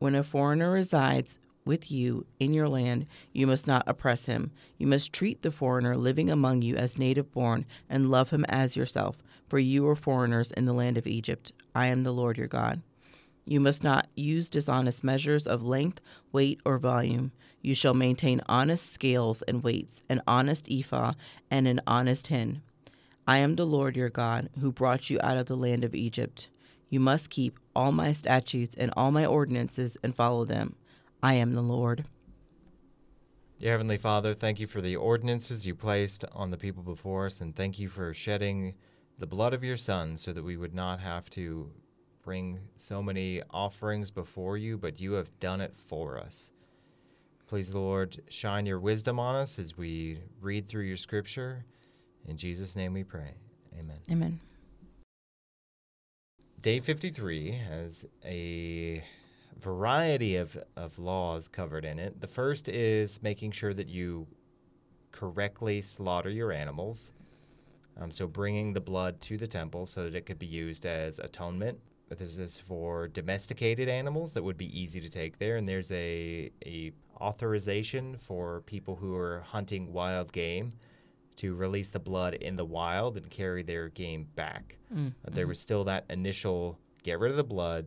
When 0.00 0.16
a 0.16 0.24
foreigner 0.24 0.72
resides 0.72 1.38
with 1.68 1.92
you 1.92 2.26
in 2.40 2.54
your 2.54 2.68
land, 2.68 3.06
you 3.32 3.46
must 3.46 3.66
not 3.66 3.84
oppress 3.86 4.26
him. 4.26 4.50
You 4.78 4.86
must 4.86 5.12
treat 5.12 5.42
the 5.42 5.52
foreigner 5.52 5.96
living 5.96 6.30
among 6.30 6.62
you 6.62 6.74
as 6.74 6.98
native 6.98 7.30
born 7.30 7.66
and 7.88 8.10
love 8.10 8.30
him 8.30 8.44
as 8.48 8.74
yourself, 8.74 9.18
for 9.46 9.58
you 9.58 9.86
are 9.86 9.94
foreigners 9.94 10.50
in 10.50 10.64
the 10.64 10.72
land 10.72 10.98
of 10.98 11.06
Egypt. 11.06 11.52
I 11.74 11.86
am 11.86 12.02
the 12.02 12.12
Lord 12.12 12.38
your 12.38 12.48
God. 12.48 12.80
You 13.44 13.60
must 13.60 13.84
not 13.84 14.08
use 14.16 14.50
dishonest 14.50 15.04
measures 15.04 15.46
of 15.46 15.62
length, 15.62 16.00
weight, 16.32 16.60
or 16.64 16.78
volume. 16.78 17.32
You 17.62 17.74
shall 17.74 17.94
maintain 17.94 18.40
honest 18.48 18.90
scales 18.90 19.42
and 19.42 19.62
weights, 19.62 20.02
an 20.08 20.22
honest 20.26 20.70
ephah, 20.70 21.12
and 21.50 21.68
an 21.68 21.80
honest 21.86 22.28
hin. 22.28 22.62
I 23.26 23.38
am 23.38 23.56
the 23.56 23.66
Lord 23.66 23.94
your 23.94 24.10
God, 24.10 24.48
who 24.60 24.72
brought 24.72 25.10
you 25.10 25.20
out 25.22 25.36
of 25.36 25.46
the 25.46 25.56
land 25.56 25.84
of 25.84 25.94
Egypt. 25.94 26.48
You 26.88 27.00
must 27.00 27.28
keep 27.28 27.58
all 27.76 27.92
my 27.92 28.12
statutes 28.12 28.74
and 28.78 28.92
all 28.96 29.10
my 29.10 29.26
ordinances 29.26 29.98
and 30.02 30.16
follow 30.16 30.44
them. 30.46 30.76
I 31.22 31.34
am 31.34 31.52
the 31.52 31.62
Lord. 31.62 32.04
Dear 33.58 33.72
Heavenly 33.72 33.98
Father, 33.98 34.34
thank 34.34 34.60
you 34.60 34.68
for 34.68 34.80
the 34.80 34.94
ordinances 34.94 35.66
you 35.66 35.74
placed 35.74 36.24
on 36.32 36.50
the 36.50 36.56
people 36.56 36.82
before 36.82 37.26
us, 37.26 37.40
and 37.40 37.56
thank 37.56 37.78
you 37.78 37.88
for 37.88 38.14
shedding 38.14 38.74
the 39.18 39.26
blood 39.26 39.52
of 39.52 39.64
your 39.64 39.76
Son 39.76 40.16
so 40.16 40.32
that 40.32 40.44
we 40.44 40.56
would 40.56 40.74
not 40.74 41.00
have 41.00 41.28
to 41.30 41.72
bring 42.22 42.60
so 42.76 43.02
many 43.02 43.42
offerings 43.50 44.12
before 44.12 44.56
you, 44.56 44.78
but 44.78 45.00
you 45.00 45.14
have 45.14 45.40
done 45.40 45.60
it 45.60 45.74
for 45.76 46.18
us. 46.18 46.52
Please, 47.48 47.74
Lord, 47.74 48.22
shine 48.28 48.66
your 48.66 48.78
wisdom 48.78 49.18
on 49.18 49.34
us 49.34 49.58
as 49.58 49.76
we 49.76 50.20
read 50.40 50.68
through 50.68 50.84
your 50.84 50.96
scripture. 50.96 51.64
In 52.26 52.36
Jesus' 52.36 52.76
name 52.76 52.92
we 52.92 53.02
pray. 53.02 53.34
Amen. 53.76 53.98
Amen. 54.10 54.40
Day 56.60 56.78
53 56.78 57.52
has 57.52 58.04
a 58.24 59.02
variety 59.60 60.36
of, 60.36 60.56
of 60.76 60.98
laws 60.98 61.48
covered 61.48 61.84
in 61.84 61.98
it. 61.98 62.20
The 62.20 62.26
first 62.26 62.68
is 62.68 63.22
making 63.22 63.52
sure 63.52 63.74
that 63.74 63.88
you 63.88 64.26
correctly 65.12 65.80
slaughter 65.80 66.30
your 66.30 66.52
animals. 66.52 67.12
Um, 68.00 68.10
so, 68.10 68.28
bringing 68.28 68.74
the 68.74 68.80
blood 68.80 69.20
to 69.22 69.36
the 69.36 69.48
temple 69.48 69.84
so 69.84 70.04
that 70.04 70.14
it 70.14 70.24
could 70.24 70.38
be 70.38 70.46
used 70.46 70.86
as 70.86 71.18
atonement 71.18 71.80
this 72.16 72.38
is 72.38 72.58
for 72.58 73.08
domesticated 73.08 73.88
animals 73.88 74.32
that 74.32 74.42
would 74.42 74.56
be 74.56 74.78
easy 74.78 75.00
to 75.00 75.08
take 75.08 75.38
there, 75.38 75.56
and 75.56 75.68
there's 75.68 75.90
a 75.92 76.50
a 76.64 76.92
authorization 77.20 78.16
for 78.16 78.62
people 78.62 78.96
who 78.96 79.14
are 79.14 79.40
hunting 79.40 79.92
wild 79.92 80.32
game 80.32 80.72
to 81.36 81.54
release 81.54 81.88
the 81.88 81.98
blood 81.98 82.34
in 82.34 82.56
the 82.56 82.64
wild 82.64 83.16
and 83.16 83.28
carry 83.30 83.62
their 83.62 83.88
game 83.88 84.26
back. 84.34 84.78
Uh, 85.24 85.30
there 85.30 85.46
was 85.46 85.60
still 85.60 85.84
that 85.84 86.04
initial 86.08 86.78
get 87.02 87.18
rid 87.18 87.30
of 87.30 87.36
the 87.36 87.44
blood, 87.44 87.86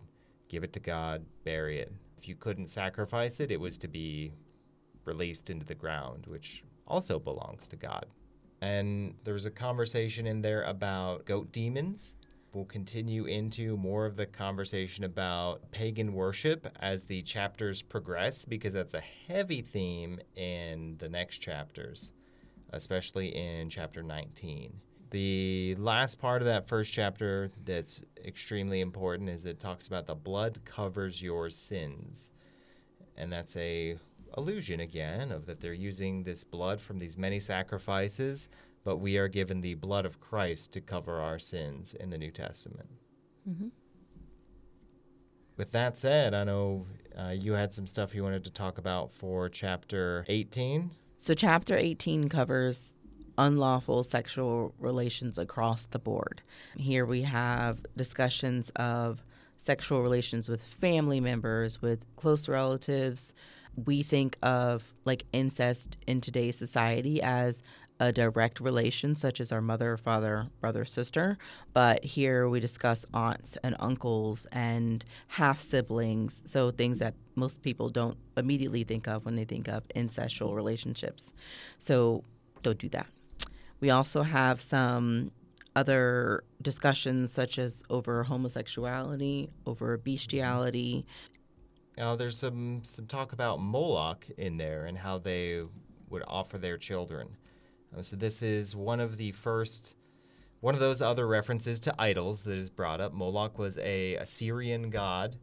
give 0.52 0.64
it 0.64 0.74
to 0.74 0.80
God, 0.80 1.26
bury 1.44 1.80
it. 1.80 1.92
If 2.18 2.28
you 2.28 2.36
couldn't 2.36 2.68
sacrifice 2.68 3.40
it, 3.40 3.52
it 3.52 3.60
was 3.60 3.78
to 3.80 3.88
be 3.88 4.34
released 5.06 5.50
into 5.50 5.66
the 5.66 5.74
ground, 5.74 6.26
which 6.28 6.64
also 6.86 7.18
belongs 7.18 7.68
to 7.70 7.76
God. 7.76 8.06
And 8.62 9.16
there 9.24 9.34
was 9.34 9.48
a 9.48 9.52
conversation 9.52 10.28
in 10.28 10.42
there 10.42 10.64
about 10.64 11.26
goat 11.26 11.52
demons 11.52 12.14
We'll 12.54 12.66
continue 12.66 13.26
into 13.26 13.78
more 13.78 14.06
of 14.06 14.18
the 14.18 14.26
conversation 14.26 15.06
about 15.06 15.72
pagan 15.72 16.14
worship 16.14 16.68
as 16.82 17.06
the 17.06 17.22
chapters 17.22 17.82
progress 17.82 18.44
because 18.44 18.74
that's 18.74 18.94
a 18.94 19.02
heavy 19.28 19.62
theme 19.62 20.20
in 20.36 20.98
the 21.00 21.08
next 21.08 21.38
chapters, 21.38 22.12
especially 22.72 23.30
in 23.30 23.70
chapter 23.70 24.04
19. 24.04 24.74
The 25.12 25.76
last 25.76 26.20
part 26.20 26.42
of 26.42 26.48
that 26.48 26.68
first 26.68 26.92
chapter 26.92 27.52
that's 27.64 28.02
extremely 28.26 28.80
important 28.80 29.30
is 29.30 29.46
it 29.46 29.60
talks 29.60 29.88
about 29.88 30.08
the 30.08 30.16
blood 30.16 30.62
covers 30.66 31.22
your 31.22 31.50
sins. 31.50 32.30
And 33.18 33.32
that's 33.32 33.56
a 33.56 33.98
illusion 34.38 34.80
again 34.80 35.32
of 35.32 35.46
that 35.46 35.60
they're 35.60 35.74
using 35.74 36.24
this 36.24 36.44
blood 36.46 36.80
from 36.80 37.00
these 37.00 37.18
many 37.18 37.38
sacrifices 37.38 38.48
but 38.84 38.98
we 38.98 39.18
are 39.18 39.28
given 39.28 39.62
the 39.62 39.76
blood 39.76 40.06
of 40.06 40.20
Christ 40.20 40.72
to 40.74 40.82
cover 40.82 41.20
our 41.20 41.40
sins 41.40 41.94
in 42.00 42.10
the 42.10 42.18
New 42.18 42.32
Testament. 42.32 42.90
Mm-hmm. 43.48 43.68
With 45.58 45.72
that 45.72 45.98
said, 45.98 46.34
I 46.34 46.44
know 46.44 46.88
uh, 47.18 47.30
you 47.30 47.54
had 47.54 47.74
some 47.74 47.86
stuff 47.86 48.16
you 48.16 48.24
wanted 48.24 48.44
to 48.46 48.52
talk 48.52 48.78
about 48.78 49.12
for 49.12 49.50
chapter 49.50 50.26
18. 50.28 50.92
So, 51.18 51.34
chapter 51.36 51.78
18 51.78 52.30
covers 52.30 52.94
unlawful 53.38 54.04
sexual 54.04 54.74
relations 54.80 55.38
across 55.38 55.86
the 55.86 56.00
board. 56.00 56.42
Here 56.76 57.06
we 57.06 57.24
have 57.24 57.86
discussions 57.96 58.70
of 58.76 59.24
sexual 59.58 60.02
relations 60.02 60.50
with 60.50 60.64
family 60.64 61.20
members, 61.20 61.82
with 61.82 62.04
close 62.16 62.50
relatives. 62.50 63.34
We 63.76 64.04
think 64.04 64.38
of 64.42 64.94
like 65.06 65.26
incest 65.32 65.98
in 66.08 66.20
today's 66.22 66.58
society 66.58 67.22
as 67.22 67.62
a 68.00 68.12
direct 68.12 68.60
relation, 68.60 69.14
such 69.14 69.40
as 69.40 69.52
our 69.52 69.62
mother, 69.62 69.96
father, 69.96 70.48
brother, 70.60 70.84
sister. 70.86 71.38
But 71.72 72.04
here 72.04 72.50
we 72.50 72.60
discuss 72.60 73.06
aunts 73.14 73.58
and 73.62 73.76
uncles 73.80 74.48
and 74.52 75.06
half 75.28 75.62
siblings. 75.62 76.42
So 76.48 76.72
things 76.72 76.98
that 76.98 77.14
most 77.36 77.62
people 77.62 77.90
don't 77.90 78.18
immediately 78.36 78.84
think 78.84 79.08
of 79.08 79.24
when 79.24 79.36
they 79.36 79.46
think 79.46 79.68
of 79.68 79.88
incestual 79.90 80.56
relationships. 80.56 81.32
So 81.78 82.24
don't 82.64 82.80
do 82.80 82.90
that. 82.90 83.06
We 83.82 83.90
also 83.90 84.22
have 84.24 84.62
some 84.62 85.32
other 85.76 86.44
discussions, 86.62 87.32
such 87.32 87.58
as 87.58 87.84
over 87.90 88.24
homosexuality, 88.24 89.50
over 89.66 89.98
bestiality. 89.98 91.06
Now, 91.98 92.16
there's 92.16 92.38
some, 92.38 92.82
some 92.84 93.08
talk 93.08 93.34
about 93.34 93.60
Moloch 93.60 94.26
in 94.38 94.58
there 94.58 94.86
and 94.86 94.98
how 94.98 95.18
they 95.18 95.64
would 96.10 96.24
offer 96.28 96.58
their 96.58 96.78
children. 96.78 97.36
Uh, 97.96 98.02
so 98.02 98.16
this 98.16 98.42
is 98.42 98.76
one 98.76 99.00
of 99.00 99.18
the 99.18 99.32
first, 99.32 99.96
one 100.60 100.74
of 100.74 100.80
those 100.80 101.02
other 101.02 101.28
references 101.28 101.80
to 101.82 101.96
idols 102.00 102.44
that 102.44 102.58
is 102.58 102.70
brought 102.70 103.02
up. 103.02 103.14
Moloch 103.14 103.58
was 103.58 103.78
a 103.80 104.16
Assyrian 104.16 104.90
god, 104.90 105.38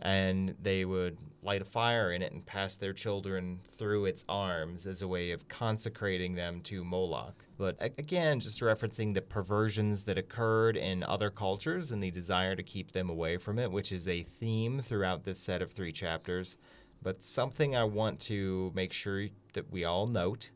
and 0.00 0.54
they 0.62 0.84
would 0.84 1.18
light 1.42 1.62
a 1.62 1.64
fire 1.64 2.12
in 2.12 2.22
it 2.22 2.32
and 2.32 2.44
pass 2.44 2.74
their 2.74 2.92
children 2.92 3.60
through 3.76 4.04
its 4.04 4.24
arms 4.28 4.86
as 4.86 5.00
a 5.00 5.08
way 5.08 5.30
of 5.30 5.48
consecrating 5.48 6.34
them 6.34 6.60
to 6.60 6.84
Moloch. 6.84 7.44
But 7.56 7.76
again, 7.80 8.40
just 8.40 8.60
referencing 8.60 9.14
the 9.14 9.22
perversions 9.22 10.04
that 10.04 10.18
occurred 10.18 10.76
in 10.76 11.02
other 11.02 11.30
cultures 11.30 11.90
and 11.90 12.02
the 12.02 12.10
desire 12.10 12.56
to 12.56 12.62
keep 12.62 12.92
them 12.92 13.08
away 13.08 13.38
from 13.38 13.58
it, 13.58 13.70
which 13.70 13.92
is 13.92 14.06
a 14.06 14.22
theme 14.22 14.82
throughout 14.82 15.24
this 15.24 15.38
set 15.38 15.62
of 15.62 15.72
three 15.72 15.92
chapters. 15.92 16.56
But 17.02 17.24
something 17.24 17.74
I 17.74 17.84
want 17.84 18.20
to 18.20 18.72
make 18.74 18.92
sure 18.92 19.28
that 19.54 19.70
we 19.70 19.84
all 19.84 20.06
note 20.06 20.50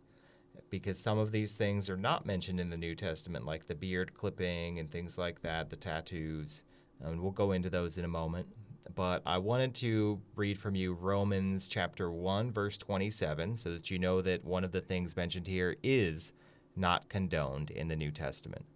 because 0.70 0.98
some 0.98 1.18
of 1.18 1.30
these 1.30 1.54
things 1.54 1.88
are 1.88 1.96
not 1.96 2.26
mentioned 2.26 2.58
in 2.58 2.70
the 2.70 2.76
New 2.76 2.94
Testament, 2.94 3.46
like 3.46 3.68
the 3.68 3.74
beard 3.74 4.12
clipping 4.12 4.78
and 4.78 4.90
things 4.90 5.16
like 5.16 5.40
that, 5.42 5.70
the 5.70 5.76
tattoos. 5.76 6.62
And 7.00 7.20
we'll 7.20 7.30
go 7.30 7.52
into 7.52 7.70
those 7.70 7.96
in 7.96 8.04
a 8.04 8.08
moment. 8.08 8.48
But 8.92 9.22
I 9.24 9.38
wanted 9.38 9.74
to 9.76 10.20
read 10.36 10.58
from 10.58 10.74
you 10.74 10.92
Romans 10.92 11.68
chapter 11.68 12.10
1, 12.10 12.52
verse 12.52 12.76
27, 12.78 13.56
so 13.56 13.70
that 13.72 13.90
you 13.90 13.98
know 13.98 14.20
that 14.22 14.44
one 14.44 14.64
of 14.64 14.72
the 14.72 14.80
things 14.80 15.16
mentioned 15.16 15.46
here 15.46 15.76
is 15.82 16.32
not 16.76 17.08
condoned 17.08 17.70
in 17.70 17.88
the 17.88 17.96
New 17.96 18.10
Testament. 18.10 18.66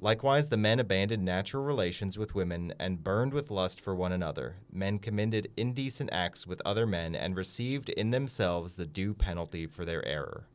Likewise, 0.00 0.48
the 0.48 0.56
men 0.56 0.80
abandoned 0.80 1.24
natural 1.24 1.62
relations 1.62 2.18
with 2.18 2.34
women 2.34 2.74
and 2.80 3.04
burned 3.04 3.32
with 3.32 3.52
lust 3.52 3.80
for 3.80 3.94
one 3.94 4.10
another. 4.10 4.56
Men 4.72 4.98
committed 4.98 5.48
indecent 5.56 6.10
acts 6.12 6.44
with 6.44 6.60
other 6.64 6.86
men 6.86 7.14
and 7.14 7.36
received 7.36 7.88
in 7.88 8.10
themselves 8.10 8.74
the 8.74 8.84
due 8.84 9.14
penalty 9.14 9.64
for 9.66 9.84
their 9.84 10.04
error. 10.04 10.48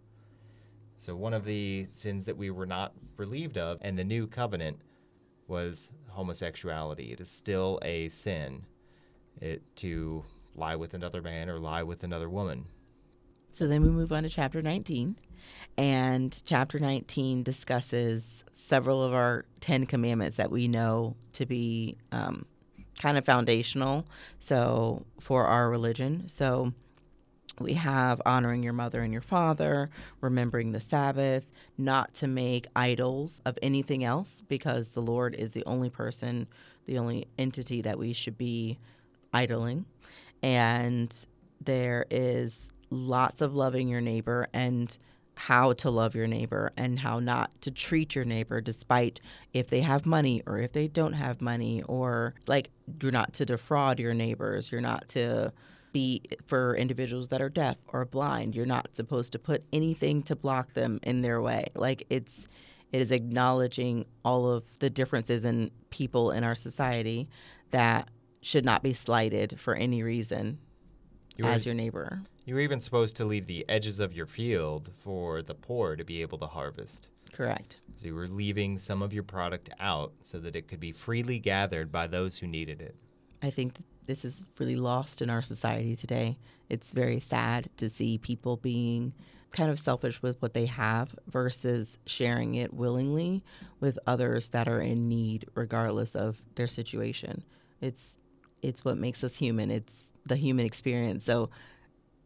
So, 0.98 1.16
one 1.16 1.34
of 1.34 1.46
the 1.46 1.88
sins 1.94 2.26
that 2.26 2.36
we 2.36 2.50
were 2.50 2.66
not 2.66 2.92
relieved 3.16 3.58
of 3.58 3.78
in 3.82 3.96
the 3.96 4.04
new 4.04 4.28
covenant 4.28 4.82
was 5.48 5.90
homosexuality. 6.10 7.12
It 7.12 7.22
is 7.22 7.30
still 7.30 7.80
a 7.82 8.10
sin 8.10 8.66
it, 9.40 9.62
to 9.78 10.26
lie 10.56 10.76
with 10.76 10.94
another 10.94 11.22
man 11.22 11.50
or 11.50 11.60
lie 11.60 11.84
with 11.84 12.04
another 12.04 12.30
woman. 12.30 12.66
So 13.52 13.68
then 13.68 13.82
we 13.82 13.90
move 13.90 14.12
on 14.12 14.24
to 14.24 14.30
chapter 14.30 14.62
19. 14.62 15.18
And 15.78 16.42
chapter 16.46 16.80
19 16.80 17.44
discusses 17.44 18.44
several 18.54 19.04
of 19.04 19.14
our 19.14 19.46
10 19.62 19.86
commandments 19.86 20.38
that 20.38 20.52
we 20.52 20.68
know 20.68 21.16
to 21.34 21.46
be 21.46 21.98
um, 22.12 22.46
kind 23.00 23.18
of 23.18 23.26
foundational. 23.26 24.06
So 24.40 25.06
for 25.20 25.46
our 25.46 25.70
religion, 25.70 26.28
so 26.28 26.74
we 27.60 27.74
have 27.74 28.22
honoring 28.26 28.64
your 28.64 28.74
mother 28.74 29.02
and 29.02 29.12
your 29.12 29.22
father, 29.22 29.90
remembering 30.22 30.72
the 30.72 30.80
Sabbath, 30.80 31.46
not 31.78 32.14
to 32.16 32.28
make 32.28 32.68
idols 32.76 33.42
of 33.46 33.58
anything 33.62 34.04
else, 34.04 34.42
because 34.48 34.90
the 34.90 35.02
Lord 35.02 35.36
is 35.36 35.52
the 35.52 35.66
only 35.66 35.90
person, 35.90 36.48
the 36.86 36.98
only 36.98 37.28
entity 37.38 37.82
that 37.82 37.98
we 37.98 38.14
should 38.14 38.38
be 38.38 38.78
idling. 39.34 39.86
And 40.44 41.14
there 41.64 42.06
is 42.10 42.70
lots 42.90 43.42
of 43.42 43.56
loving 43.56 43.88
your 43.88 44.02
neighbor 44.02 44.48
and 44.54 44.98
how 45.38 45.72
to 45.72 45.90
love 45.92 46.16
your 46.16 46.26
neighbor 46.26 46.72
and 46.76 47.00
how 47.00 47.20
not 47.20 47.62
to 47.62 47.70
treat 47.70 48.16
your 48.16 48.26
neighbor 48.26 48.60
despite 48.60 49.22
if 49.54 49.70
they 49.70 49.82
have 49.82 50.06
money 50.06 50.42
or 50.48 50.58
if 50.58 50.72
they 50.72 50.88
don't 50.88 51.14
have 51.14 51.42
money 51.42 51.84
or 51.84 52.34
like 52.48 52.72
you're 53.02 53.12
not 53.12 53.34
to 53.34 53.46
defraud 53.46 54.00
your 54.00 54.16
neighbors 54.16 54.72
you're 54.72 54.82
not 54.82 55.08
to 55.08 55.54
be 55.94 56.22
for 56.46 56.76
individuals 56.76 57.30
that 57.30 57.42
are 57.42 57.50
deaf 57.50 57.78
or 57.88 58.06
blind 58.06 58.56
you're 58.56 58.66
not 58.66 58.96
supposed 58.96 59.32
to 59.32 59.40
put 59.40 59.64
anything 59.72 60.22
to 60.24 60.36
block 60.36 60.74
them 60.74 61.00
in 61.04 61.22
their 61.22 61.42
way 61.42 61.66
like 61.76 62.06
it's 62.10 62.48
it 62.92 63.02
is 63.02 63.12
acknowledging 63.12 64.06
all 64.24 64.50
of 64.50 64.64
the 64.80 64.90
differences 64.90 65.44
in 65.44 65.72
people 65.90 66.32
in 66.32 66.44
our 66.44 66.56
society 66.56 67.28
that 67.72 68.10
should 68.42 68.64
not 68.64 68.82
be 68.84 68.94
slighted 68.94 69.60
for 69.60 69.76
any 69.76 70.04
reason 70.04 70.58
You 71.36 71.46
as 71.46 71.66
your 71.66 71.76
neighbor 71.76 72.22
You're 72.46 72.62
even 72.62 72.80
supposed 72.80 73.16
to 73.18 73.26
leave 73.26 73.48
the 73.48 73.66
edges 73.68 74.00
of 74.00 74.14
your 74.14 74.26
field 74.26 74.92
for 75.04 75.42
the 75.42 75.54
poor 75.56 75.96
to 75.96 76.04
be 76.04 76.22
able 76.22 76.38
to 76.40 76.48
harvest. 76.48 77.08
correct 77.34 77.78
So 78.00 78.08
you 78.08 78.16
were 78.16 78.28
leaving 78.28 78.78
some 78.78 79.02
of 79.02 79.12
your 79.12 79.24
product 79.24 79.70
out 79.80 80.14
so 80.24 80.40
that 80.40 80.56
it 80.56 80.68
could 80.68 80.80
be 80.80 80.92
freely 80.92 81.40
gathered 81.40 81.92
by 81.92 82.08
those 82.08 82.38
who 82.38 82.48
needed 82.48 82.80
it. 82.82 82.96
I 83.42 83.50
think 83.50 83.76
this 84.06 84.26
is 84.26 84.44
really 84.60 84.76
lost 84.76 85.22
in 85.22 85.30
our 85.30 85.42
society 85.42 85.96
today. 85.96 86.38
It's 86.70 86.94
very 86.94 87.20
sad 87.20 87.70
to 87.78 87.90
see 87.90 88.18
people 88.18 88.58
being 88.58 89.14
kind 89.52 89.70
of 89.70 89.80
selfish 89.80 90.22
with 90.22 90.42
what 90.42 90.54
they 90.54 90.66
have 90.66 91.16
versus 91.28 91.98
sharing 92.06 92.56
it 92.56 92.74
willingly 92.74 93.44
with 93.80 93.98
others 94.06 94.50
that 94.50 94.68
are 94.68 94.82
in 94.82 95.08
need 95.08 95.46
regardless 95.56 96.16
of 96.16 96.42
their 96.56 96.68
situation. 96.68 97.44
It's 97.82 98.18
it's 98.62 98.84
what 98.84 98.98
makes 98.98 99.24
us 99.24 99.38
human. 99.38 99.70
It's 99.70 100.06
the 100.26 100.36
human 100.36 100.66
experience. 100.66 101.26
So 101.26 101.50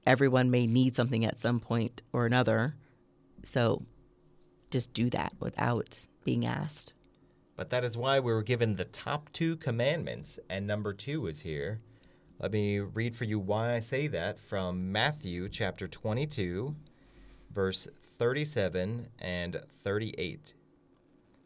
everyone 0.05 0.49
may 0.49 0.65
need 0.65 0.95
something 0.95 1.25
at 1.25 1.39
some 1.39 1.59
point 1.59 2.01
or 2.13 2.25
another. 2.25 2.75
So 3.43 3.83
just 4.71 4.93
do 4.93 5.09
that 5.09 5.33
without 5.39 6.05
being 6.23 6.45
asked. 6.45 6.93
But 7.61 7.69
that 7.69 7.83
is 7.83 7.95
why 7.95 8.19
we 8.19 8.33
were 8.33 8.41
given 8.41 8.75
the 8.75 8.85
top 8.85 9.31
two 9.33 9.55
commandments, 9.55 10.39
and 10.49 10.65
number 10.65 10.93
two 10.93 11.27
is 11.27 11.41
here. 11.41 11.79
Let 12.39 12.51
me 12.51 12.79
read 12.79 13.15
for 13.15 13.25
you 13.25 13.37
why 13.37 13.75
I 13.75 13.81
say 13.81 14.07
that 14.07 14.39
from 14.39 14.91
Matthew 14.91 15.47
chapter 15.47 15.87
22, 15.87 16.75
verse 17.53 17.87
37 18.17 19.09
and 19.19 19.61
38. 19.69 20.55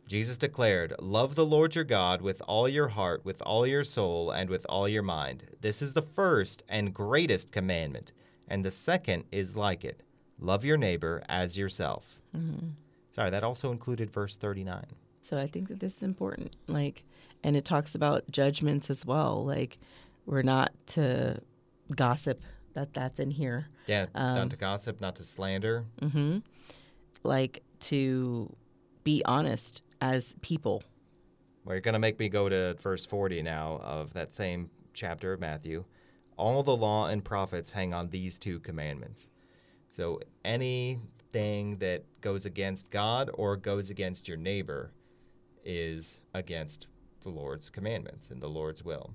Jesus 0.07 0.37
declared, 0.37 0.95
Love 0.99 1.35
the 1.35 1.45
Lord 1.45 1.75
your 1.75 1.83
God 1.83 2.21
with 2.21 2.41
all 2.47 2.69
your 2.69 2.87
heart, 2.87 3.25
with 3.25 3.41
all 3.41 3.67
your 3.67 3.83
soul, 3.83 4.31
and 4.31 4.49
with 4.49 4.65
all 4.69 4.87
your 4.87 5.03
mind. 5.03 5.57
This 5.59 5.81
is 5.81 5.91
the 5.91 6.01
first 6.01 6.63
and 6.69 6.93
greatest 6.93 7.51
commandment, 7.51 8.13
and 8.47 8.63
the 8.63 8.71
second 8.71 9.25
is 9.33 9.57
like 9.57 9.83
it 9.83 10.01
love 10.39 10.63
your 10.63 10.77
neighbor 10.77 11.23
as 11.27 11.57
yourself. 11.57 12.21
Mm-hmm. 12.33 12.67
Sorry, 13.11 13.29
that 13.29 13.43
also 13.43 13.73
included 13.73 14.09
verse 14.09 14.37
39. 14.37 14.85
So 15.25 15.39
I 15.39 15.47
think 15.47 15.69
that 15.69 15.79
this 15.79 15.97
is 15.97 16.03
important. 16.03 16.55
Like, 16.67 17.03
and 17.43 17.55
it 17.55 17.65
talks 17.65 17.95
about 17.95 18.29
judgments 18.29 18.91
as 18.91 19.07
well. 19.07 19.43
Like, 19.43 19.79
we're 20.27 20.43
not 20.43 20.71
to 20.87 21.39
gossip. 21.95 22.43
That 22.73 22.93
that's 22.93 23.19
in 23.19 23.31
here. 23.31 23.67
Yeah, 23.87 24.05
not 24.13 24.37
Um, 24.37 24.49
to 24.49 24.55
gossip, 24.55 25.01
not 25.01 25.15
to 25.15 25.23
slander. 25.23 25.85
Mm-hmm. 26.01 26.39
Like 27.23 27.63
to 27.81 28.53
be 29.03 29.23
honest 29.25 29.81
as 29.99 30.35
people. 30.41 30.83
Well, 31.63 31.75
you're 31.75 31.81
going 31.81 31.93
to 31.93 31.99
make 31.99 32.19
me 32.19 32.29
go 32.29 32.47
to 32.47 32.75
verse 32.79 33.05
40 33.05 33.41
now 33.41 33.79
of 33.83 34.13
that 34.13 34.33
same 34.33 34.69
chapter 34.93 35.33
of 35.33 35.39
Matthew. 35.39 35.85
All 36.37 36.61
the 36.61 36.75
law 36.75 37.07
and 37.07 37.23
prophets 37.23 37.71
hang 37.71 37.93
on 37.93 38.09
these 38.09 38.37
two 38.37 38.59
commandments. 38.59 39.29
So 39.89 40.19
anything 40.43 41.77
that 41.77 42.03
goes 42.21 42.45
against 42.45 42.91
God 42.91 43.31
or 43.33 43.55
goes 43.55 43.89
against 43.89 44.27
your 44.27 44.37
neighbor 44.37 44.91
is 45.65 46.19
against 46.33 46.87
the 47.21 47.29
Lord's 47.29 47.69
commandments 47.69 48.29
and 48.29 48.41
the 48.41 48.47
Lord's 48.47 48.83
will. 48.83 49.13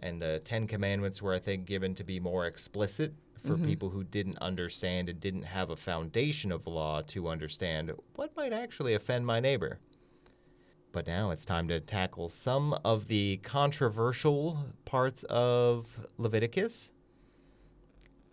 And 0.00 0.20
the 0.20 0.40
Ten 0.44 0.66
Commandments 0.66 1.22
were, 1.22 1.34
I 1.34 1.38
think, 1.38 1.66
given 1.66 1.94
to 1.94 2.04
be 2.04 2.18
more 2.18 2.46
explicit 2.46 3.14
for 3.44 3.54
mm-hmm. 3.54 3.66
people 3.66 3.90
who 3.90 4.02
didn't 4.02 4.38
understand 4.38 5.08
and 5.08 5.20
didn't 5.20 5.42
have 5.42 5.70
a 5.70 5.76
foundation 5.76 6.50
of 6.50 6.66
law 6.66 7.02
to 7.02 7.28
understand 7.28 7.92
what 8.14 8.34
might 8.36 8.52
actually 8.52 8.94
offend 8.94 9.26
my 9.26 9.38
neighbor. 9.38 9.78
But 10.92 11.06
now 11.06 11.30
it's 11.30 11.44
time 11.44 11.68
to 11.68 11.80
tackle 11.80 12.28
some 12.28 12.72
of 12.84 13.08
the 13.08 13.38
controversial 13.38 14.66
parts 14.84 15.24
of 15.24 16.08
Leviticus 16.18 16.92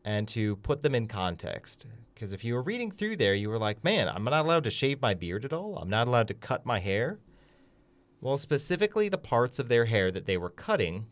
and 0.03 0.27
to 0.29 0.55
put 0.57 0.83
them 0.83 0.95
in 0.95 1.07
context. 1.07 1.85
Because 2.13 2.33
if 2.33 2.43
you 2.43 2.53
were 2.53 2.61
reading 2.61 2.91
through 2.91 3.15
there, 3.17 3.33
you 3.33 3.49
were 3.49 3.57
like, 3.57 3.83
man, 3.83 4.07
I'm 4.07 4.23
not 4.23 4.45
allowed 4.45 4.63
to 4.65 4.69
shave 4.69 5.01
my 5.01 5.13
beard 5.13 5.45
at 5.45 5.53
all. 5.53 5.77
I'm 5.77 5.89
not 5.89 6.07
allowed 6.07 6.27
to 6.29 6.33
cut 6.33 6.65
my 6.65 6.79
hair. 6.79 7.19
Well, 8.19 8.37
specifically, 8.37 9.09
the 9.09 9.17
parts 9.17 9.57
of 9.57 9.69
their 9.69 9.85
hair 9.85 10.11
that 10.11 10.27
they 10.27 10.37
were 10.37 10.49
cutting 10.49 11.07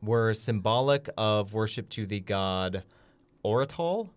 were 0.00 0.34
symbolic 0.34 1.08
of 1.16 1.52
worship 1.52 1.88
to 1.90 2.06
the 2.06 2.20
god 2.20 2.82
Orotalt, 3.44 4.10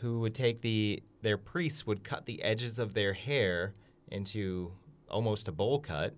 who 0.00 0.20
would 0.20 0.34
take 0.34 0.62
the 0.62 1.02
their 1.22 1.36
priests 1.36 1.86
would 1.86 2.02
cut 2.02 2.24
the 2.24 2.42
edges 2.42 2.78
of 2.78 2.94
their 2.94 3.12
hair 3.12 3.74
into 4.10 4.72
almost 5.10 5.48
a 5.48 5.52
bowl 5.52 5.80
cut, 5.80 6.14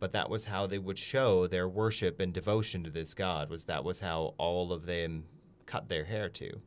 but 0.00 0.12
that 0.12 0.30
was 0.30 0.46
how 0.46 0.66
they 0.66 0.78
would 0.78 0.98
show 0.98 1.46
their 1.46 1.68
worship 1.68 2.18
and 2.18 2.32
devotion 2.32 2.82
to 2.84 2.90
this 2.90 3.12
god. 3.12 3.50
Was 3.50 3.64
that 3.64 3.84
was 3.84 4.00
how 4.00 4.34
all 4.38 4.72
of 4.72 4.86
them 4.86 5.24
cut 5.68 5.88
their 5.88 6.04
hair 6.04 6.28
to. 6.30 6.60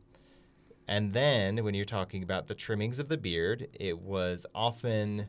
And 0.87 1.13
then 1.13 1.63
when 1.63 1.73
you're 1.73 1.85
talking 1.85 2.23
about 2.23 2.47
the 2.47 2.55
trimmings 2.55 2.99
of 2.99 3.09
the 3.09 3.17
beard, 3.17 3.67
it 3.73 3.99
was 3.99 4.45
often 4.55 5.27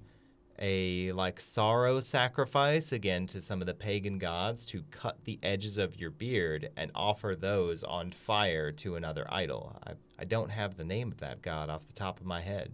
a 0.59 1.11
like 1.13 1.41
sorrow 1.41 1.99
sacrifice 1.99 2.93
again 2.93 3.27
to 3.27 3.41
some 3.41 3.61
of 3.61 3.67
the 3.67 3.75
pagan 3.75 4.19
gods 4.19 4.65
to 4.67 4.85
cut 4.91 5.25
the 5.25 5.39
edges 5.43 5.79
of 5.79 5.99
your 5.99 6.11
beard 6.11 6.71
and 6.77 6.91
offer 6.95 7.35
those 7.35 7.83
on 7.83 8.13
fire 8.13 8.71
to 8.71 8.95
another 8.95 9.27
idol. 9.29 9.81
I, 9.87 9.93
I 10.19 10.25
don't 10.25 10.51
have 10.51 10.77
the 10.77 10.85
name 10.85 11.11
of 11.11 11.19
that 11.19 11.43
god 11.43 11.71
off 11.71 11.87
the 11.87 11.95
top 11.95 12.21
of 12.21 12.27
my 12.27 12.43
head. 12.43 12.73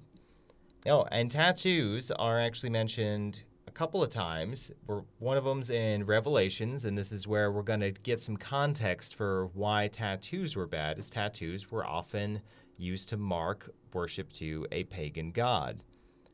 Oh, 0.87 1.07
and 1.11 1.31
tattoos 1.31 2.11
are 2.11 2.41
actually 2.41 2.71
mentioned 2.71 3.43
couple 3.79 4.03
of 4.03 4.11
times. 4.11 4.73
We're, 4.89 5.03
one 5.21 5.37
of 5.37 5.45
them's 5.45 5.71
in 5.71 6.05
Revelations, 6.05 6.85
and 6.85 6.99
this 6.99 7.13
is 7.13 7.29
where 7.29 7.53
we're 7.53 7.63
going 7.63 7.79
to 7.79 7.93
get 7.93 8.21
some 8.21 8.37
context 8.37 9.15
for 9.15 9.51
why 9.55 9.87
tattoos 9.87 10.57
were 10.57 10.67
bad, 10.67 10.99
as 10.99 11.09
tattoos 11.09 11.71
were 11.71 11.87
often 11.87 12.41
used 12.77 13.09
to 13.11 13.17
mark 13.17 13.71
worship 13.95 14.33
to 14.33 14.67
a 14.73 14.83
pagan 14.83 15.31
god. 15.31 15.85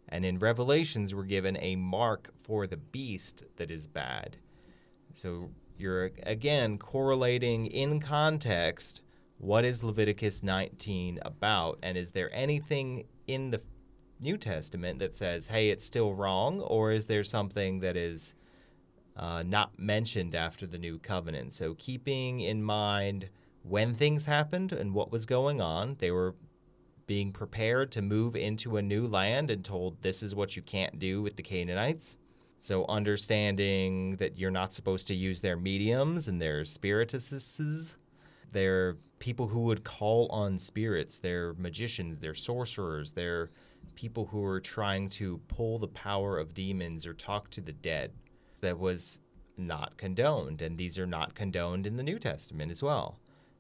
And 0.09 0.24
in 0.24 0.38
Revelations, 0.38 1.14
we're 1.14 1.24
given 1.24 1.59
a 1.61 1.76
mark 1.76 2.30
for 2.44 2.66
the 2.66 2.78
beast 2.78 3.44
that 3.57 3.70
is 3.70 3.88
bad. 3.88 4.38
So 5.12 5.50
you're 5.76 6.12
again 6.22 6.78
correlating 6.78 7.66
in 7.66 8.00
context 8.00 9.02
what 9.37 9.66
is 9.66 9.85
Leviticus 9.85 10.42
19 10.42 11.18
about, 11.20 11.78
and 11.83 11.98
is 11.98 12.12
there 12.12 12.35
anything 12.35 13.04
in 13.26 13.50
the 13.50 13.61
New 14.20 14.37
Testament 14.37 14.98
that 15.00 15.16
says, 15.16 15.48
hey, 15.48 15.70
it's 15.70 15.85
still 15.85 16.14
wrong, 16.14 16.61
or 16.61 16.92
is 16.92 17.07
there 17.07 17.24
something 17.24 17.81
that 17.81 17.96
is 17.96 18.35
uh, 19.16 19.42
not 19.42 19.79
mentioned 19.79 20.35
after 20.35 20.66
the 20.66 20.79
New 20.79 20.98
Covenant? 20.98 21.53
So 21.53 21.74
keeping 21.74 22.40
in 22.40 22.62
mind 22.62 23.29
when 23.62 23.94
things 23.94 24.24
happened 24.27 24.72
and 24.72 24.94
what 24.94 25.11
was 25.11 25.27
going 25.27 25.61
on, 25.61 25.96
they 25.98 26.11
were 26.11 26.35
being 27.07 27.33
prepared 27.33 27.92
to 27.92 28.03
move 28.03 28.35
into 28.35 28.77
a 28.77 28.83
new 28.83 29.07
land 29.07 29.50
and 29.50 29.64
told 29.64 30.03
this 30.03 30.22
is 30.22 30.35
what 30.35 30.57
you 30.57 30.62
can't 30.62 30.98
do 30.98 31.22
with 31.22 31.37
the 31.37 31.42
Canaanites. 31.42 32.16
So 32.61 32.87
understanding 32.87 34.16
that 34.16 34.38
you're 34.38 34.50
not 34.50 34.72
supposed 34.72 35.07
to 35.09 35.14
use 35.14 35.42
their 35.42 35.57
mediums 35.57 36.29
and 36.29 36.40
their 36.40 36.64
spirituses, 36.64 37.94
they're 38.53 38.96
people 39.18 39.48
who 39.48 39.61
would 39.61 39.85
call 39.85 40.29
on 40.29 40.59
spirits, 40.59 41.18
they're 41.18 41.53
magicians, 41.55 42.20
they're 42.20 42.35
sorcerers, 42.35 43.12
they're 43.12 43.50
people 43.94 44.27
who 44.27 44.44
are 44.44 44.61
trying 44.61 45.09
to 45.11 45.38
pull 45.49 45.79
the 45.79 45.88
power 45.88 46.38
of 46.38 46.55
demons 46.55 47.07
or 47.07 47.14
talk 47.14 47.51
to 47.51 47.61
the 47.61 47.73
dead. 47.73 48.12
That 48.61 48.79
was 48.79 49.18
not 49.57 49.97
condoned, 49.99 50.62
and 50.62 50.79
these 50.79 50.99
are 50.99 51.07
not 51.07 51.35
condoned 51.35 51.87
in 51.87 51.97
the 51.97 52.03
New 52.03 52.18
Testament 52.18 52.70
as 52.70 52.83
well. 52.83 53.18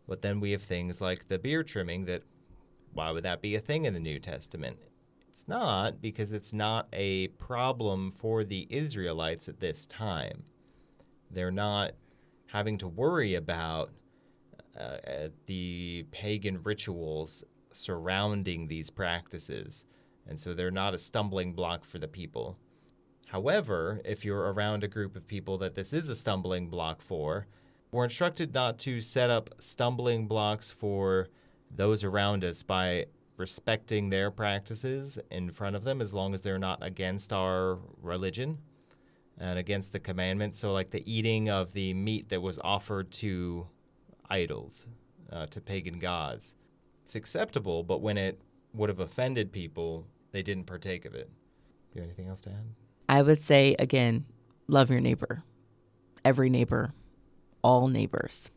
But 0.08 0.22
then 0.22 0.40
we 0.40 0.52
have 0.52 0.62
things 0.62 1.00
like 1.00 1.28
the 1.28 1.38
beard 1.38 1.66
trimming 1.66 2.06
that 2.06 2.22
why 2.92 3.10
would 3.10 3.24
that 3.24 3.42
be 3.42 3.54
a 3.54 3.60
thing 3.60 3.84
in 3.84 3.94
the 3.94 4.00
New 4.00 4.18
Testament? 4.18 4.78
It's 5.28 5.48
not 5.48 6.00
because 6.00 6.32
it's 6.32 6.52
not 6.52 6.86
a 6.92 7.28
problem 7.28 8.12
for 8.12 8.44
the 8.44 8.68
Israelites 8.70 9.48
at 9.48 9.60
this 9.60 9.84
time. 9.86 10.44
They're 11.30 11.50
not 11.50 11.92
having 12.46 12.78
to 12.78 12.88
worry 12.88 13.34
about 13.34 13.90
uh, 14.78 14.82
uh, 14.82 15.28
the 15.46 16.06
pagan 16.12 16.62
rituals 16.62 17.42
surrounding 17.72 18.68
these 18.68 18.90
practices. 18.90 19.84
And 20.26 20.40
so 20.40 20.54
they're 20.54 20.70
not 20.70 20.94
a 20.94 20.98
stumbling 20.98 21.52
block 21.52 21.84
for 21.84 21.98
the 21.98 22.08
people. 22.08 22.56
However, 23.28 24.00
if 24.04 24.24
you're 24.24 24.52
around 24.52 24.84
a 24.84 24.88
group 24.88 25.16
of 25.16 25.26
people 25.26 25.58
that 25.58 25.74
this 25.74 25.92
is 25.92 26.08
a 26.08 26.16
stumbling 26.16 26.68
block 26.68 27.02
for, 27.02 27.46
we're 27.90 28.04
instructed 28.04 28.54
not 28.54 28.78
to 28.80 29.00
set 29.00 29.30
up 29.30 29.50
stumbling 29.58 30.26
blocks 30.26 30.70
for 30.70 31.28
those 31.70 32.04
around 32.04 32.44
us 32.44 32.62
by 32.62 33.06
respecting 33.36 34.10
their 34.10 34.30
practices 34.30 35.18
in 35.30 35.50
front 35.50 35.76
of 35.76 35.84
them 35.84 36.00
as 36.00 36.14
long 36.14 36.34
as 36.34 36.40
they're 36.40 36.58
not 36.58 36.78
against 36.82 37.32
our 37.32 37.78
religion 38.00 38.58
and 39.38 39.58
against 39.58 39.92
the 39.92 39.98
commandments. 39.98 40.58
So, 40.58 40.72
like 40.72 40.90
the 40.90 41.02
eating 41.12 41.48
of 41.48 41.72
the 41.72 41.94
meat 41.94 42.28
that 42.28 42.40
was 42.40 42.58
offered 42.62 43.10
to 43.12 43.66
idols, 44.30 44.86
uh, 45.32 45.46
to 45.46 45.60
pagan 45.60 45.98
gods. 45.98 46.54
It's 47.04 47.14
acceptable, 47.14 47.82
but 47.82 48.00
when 48.00 48.16
it 48.16 48.40
would 48.72 48.88
have 48.88 49.00
offended 49.00 49.52
people, 49.52 50.06
they 50.34 50.42
didn't 50.42 50.64
partake 50.64 51.04
of 51.04 51.14
it. 51.14 51.30
Do 51.92 51.94
you 51.94 52.00
have 52.02 52.08
anything 52.08 52.28
else 52.28 52.40
to 52.42 52.50
add? 52.50 52.74
I 53.08 53.22
would 53.22 53.40
say 53.40 53.76
again, 53.78 54.24
love 54.66 54.90
your 54.90 55.00
neighbor, 55.00 55.44
every 56.24 56.50
neighbor, 56.50 56.92
all 57.62 57.86
neighbors. 57.86 58.50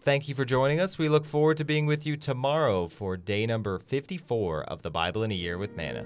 Thank 0.00 0.28
you 0.28 0.34
for 0.34 0.44
joining 0.44 0.80
us. 0.80 0.98
We 0.98 1.08
look 1.08 1.24
forward 1.24 1.56
to 1.58 1.64
being 1.64 1.86
with 1.86 2.04
you 2.04 2.16
tomorrow 2.16 2.88
for 2.88 3.16
day 3.16 3.46
number 3.46 3.78
54 3.78 4.64
of 4.64 4.82
the 4.82 4.90
Bible 4.90 5.22
in 5.22 5.30
a 5.30 5.34
Year 5.34 5.56
with 5.56 5.76
Manna. 5.76 6.04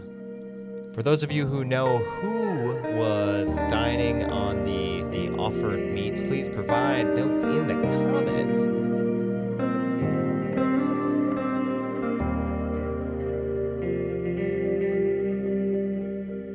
For 0.93 1.03
those 1.03 1.23
of 1.23 1.33
you 1.33 1.47
who 1.47 1.65
know 1.65 1.99
who 1.99 2.75
was 2.99 3.57
dining 3.71 4.25
on 4.25 4.65
the, 4.65 5.05
the 5.17 5.33
offered 5.37 5.91
meats, 5.95 6.23
please 6.23 6.51
provide 6.51 7.17
notes 7.17 7.43
in 7.43 7.67
the 7.67 7.75
comments 7.75 8.84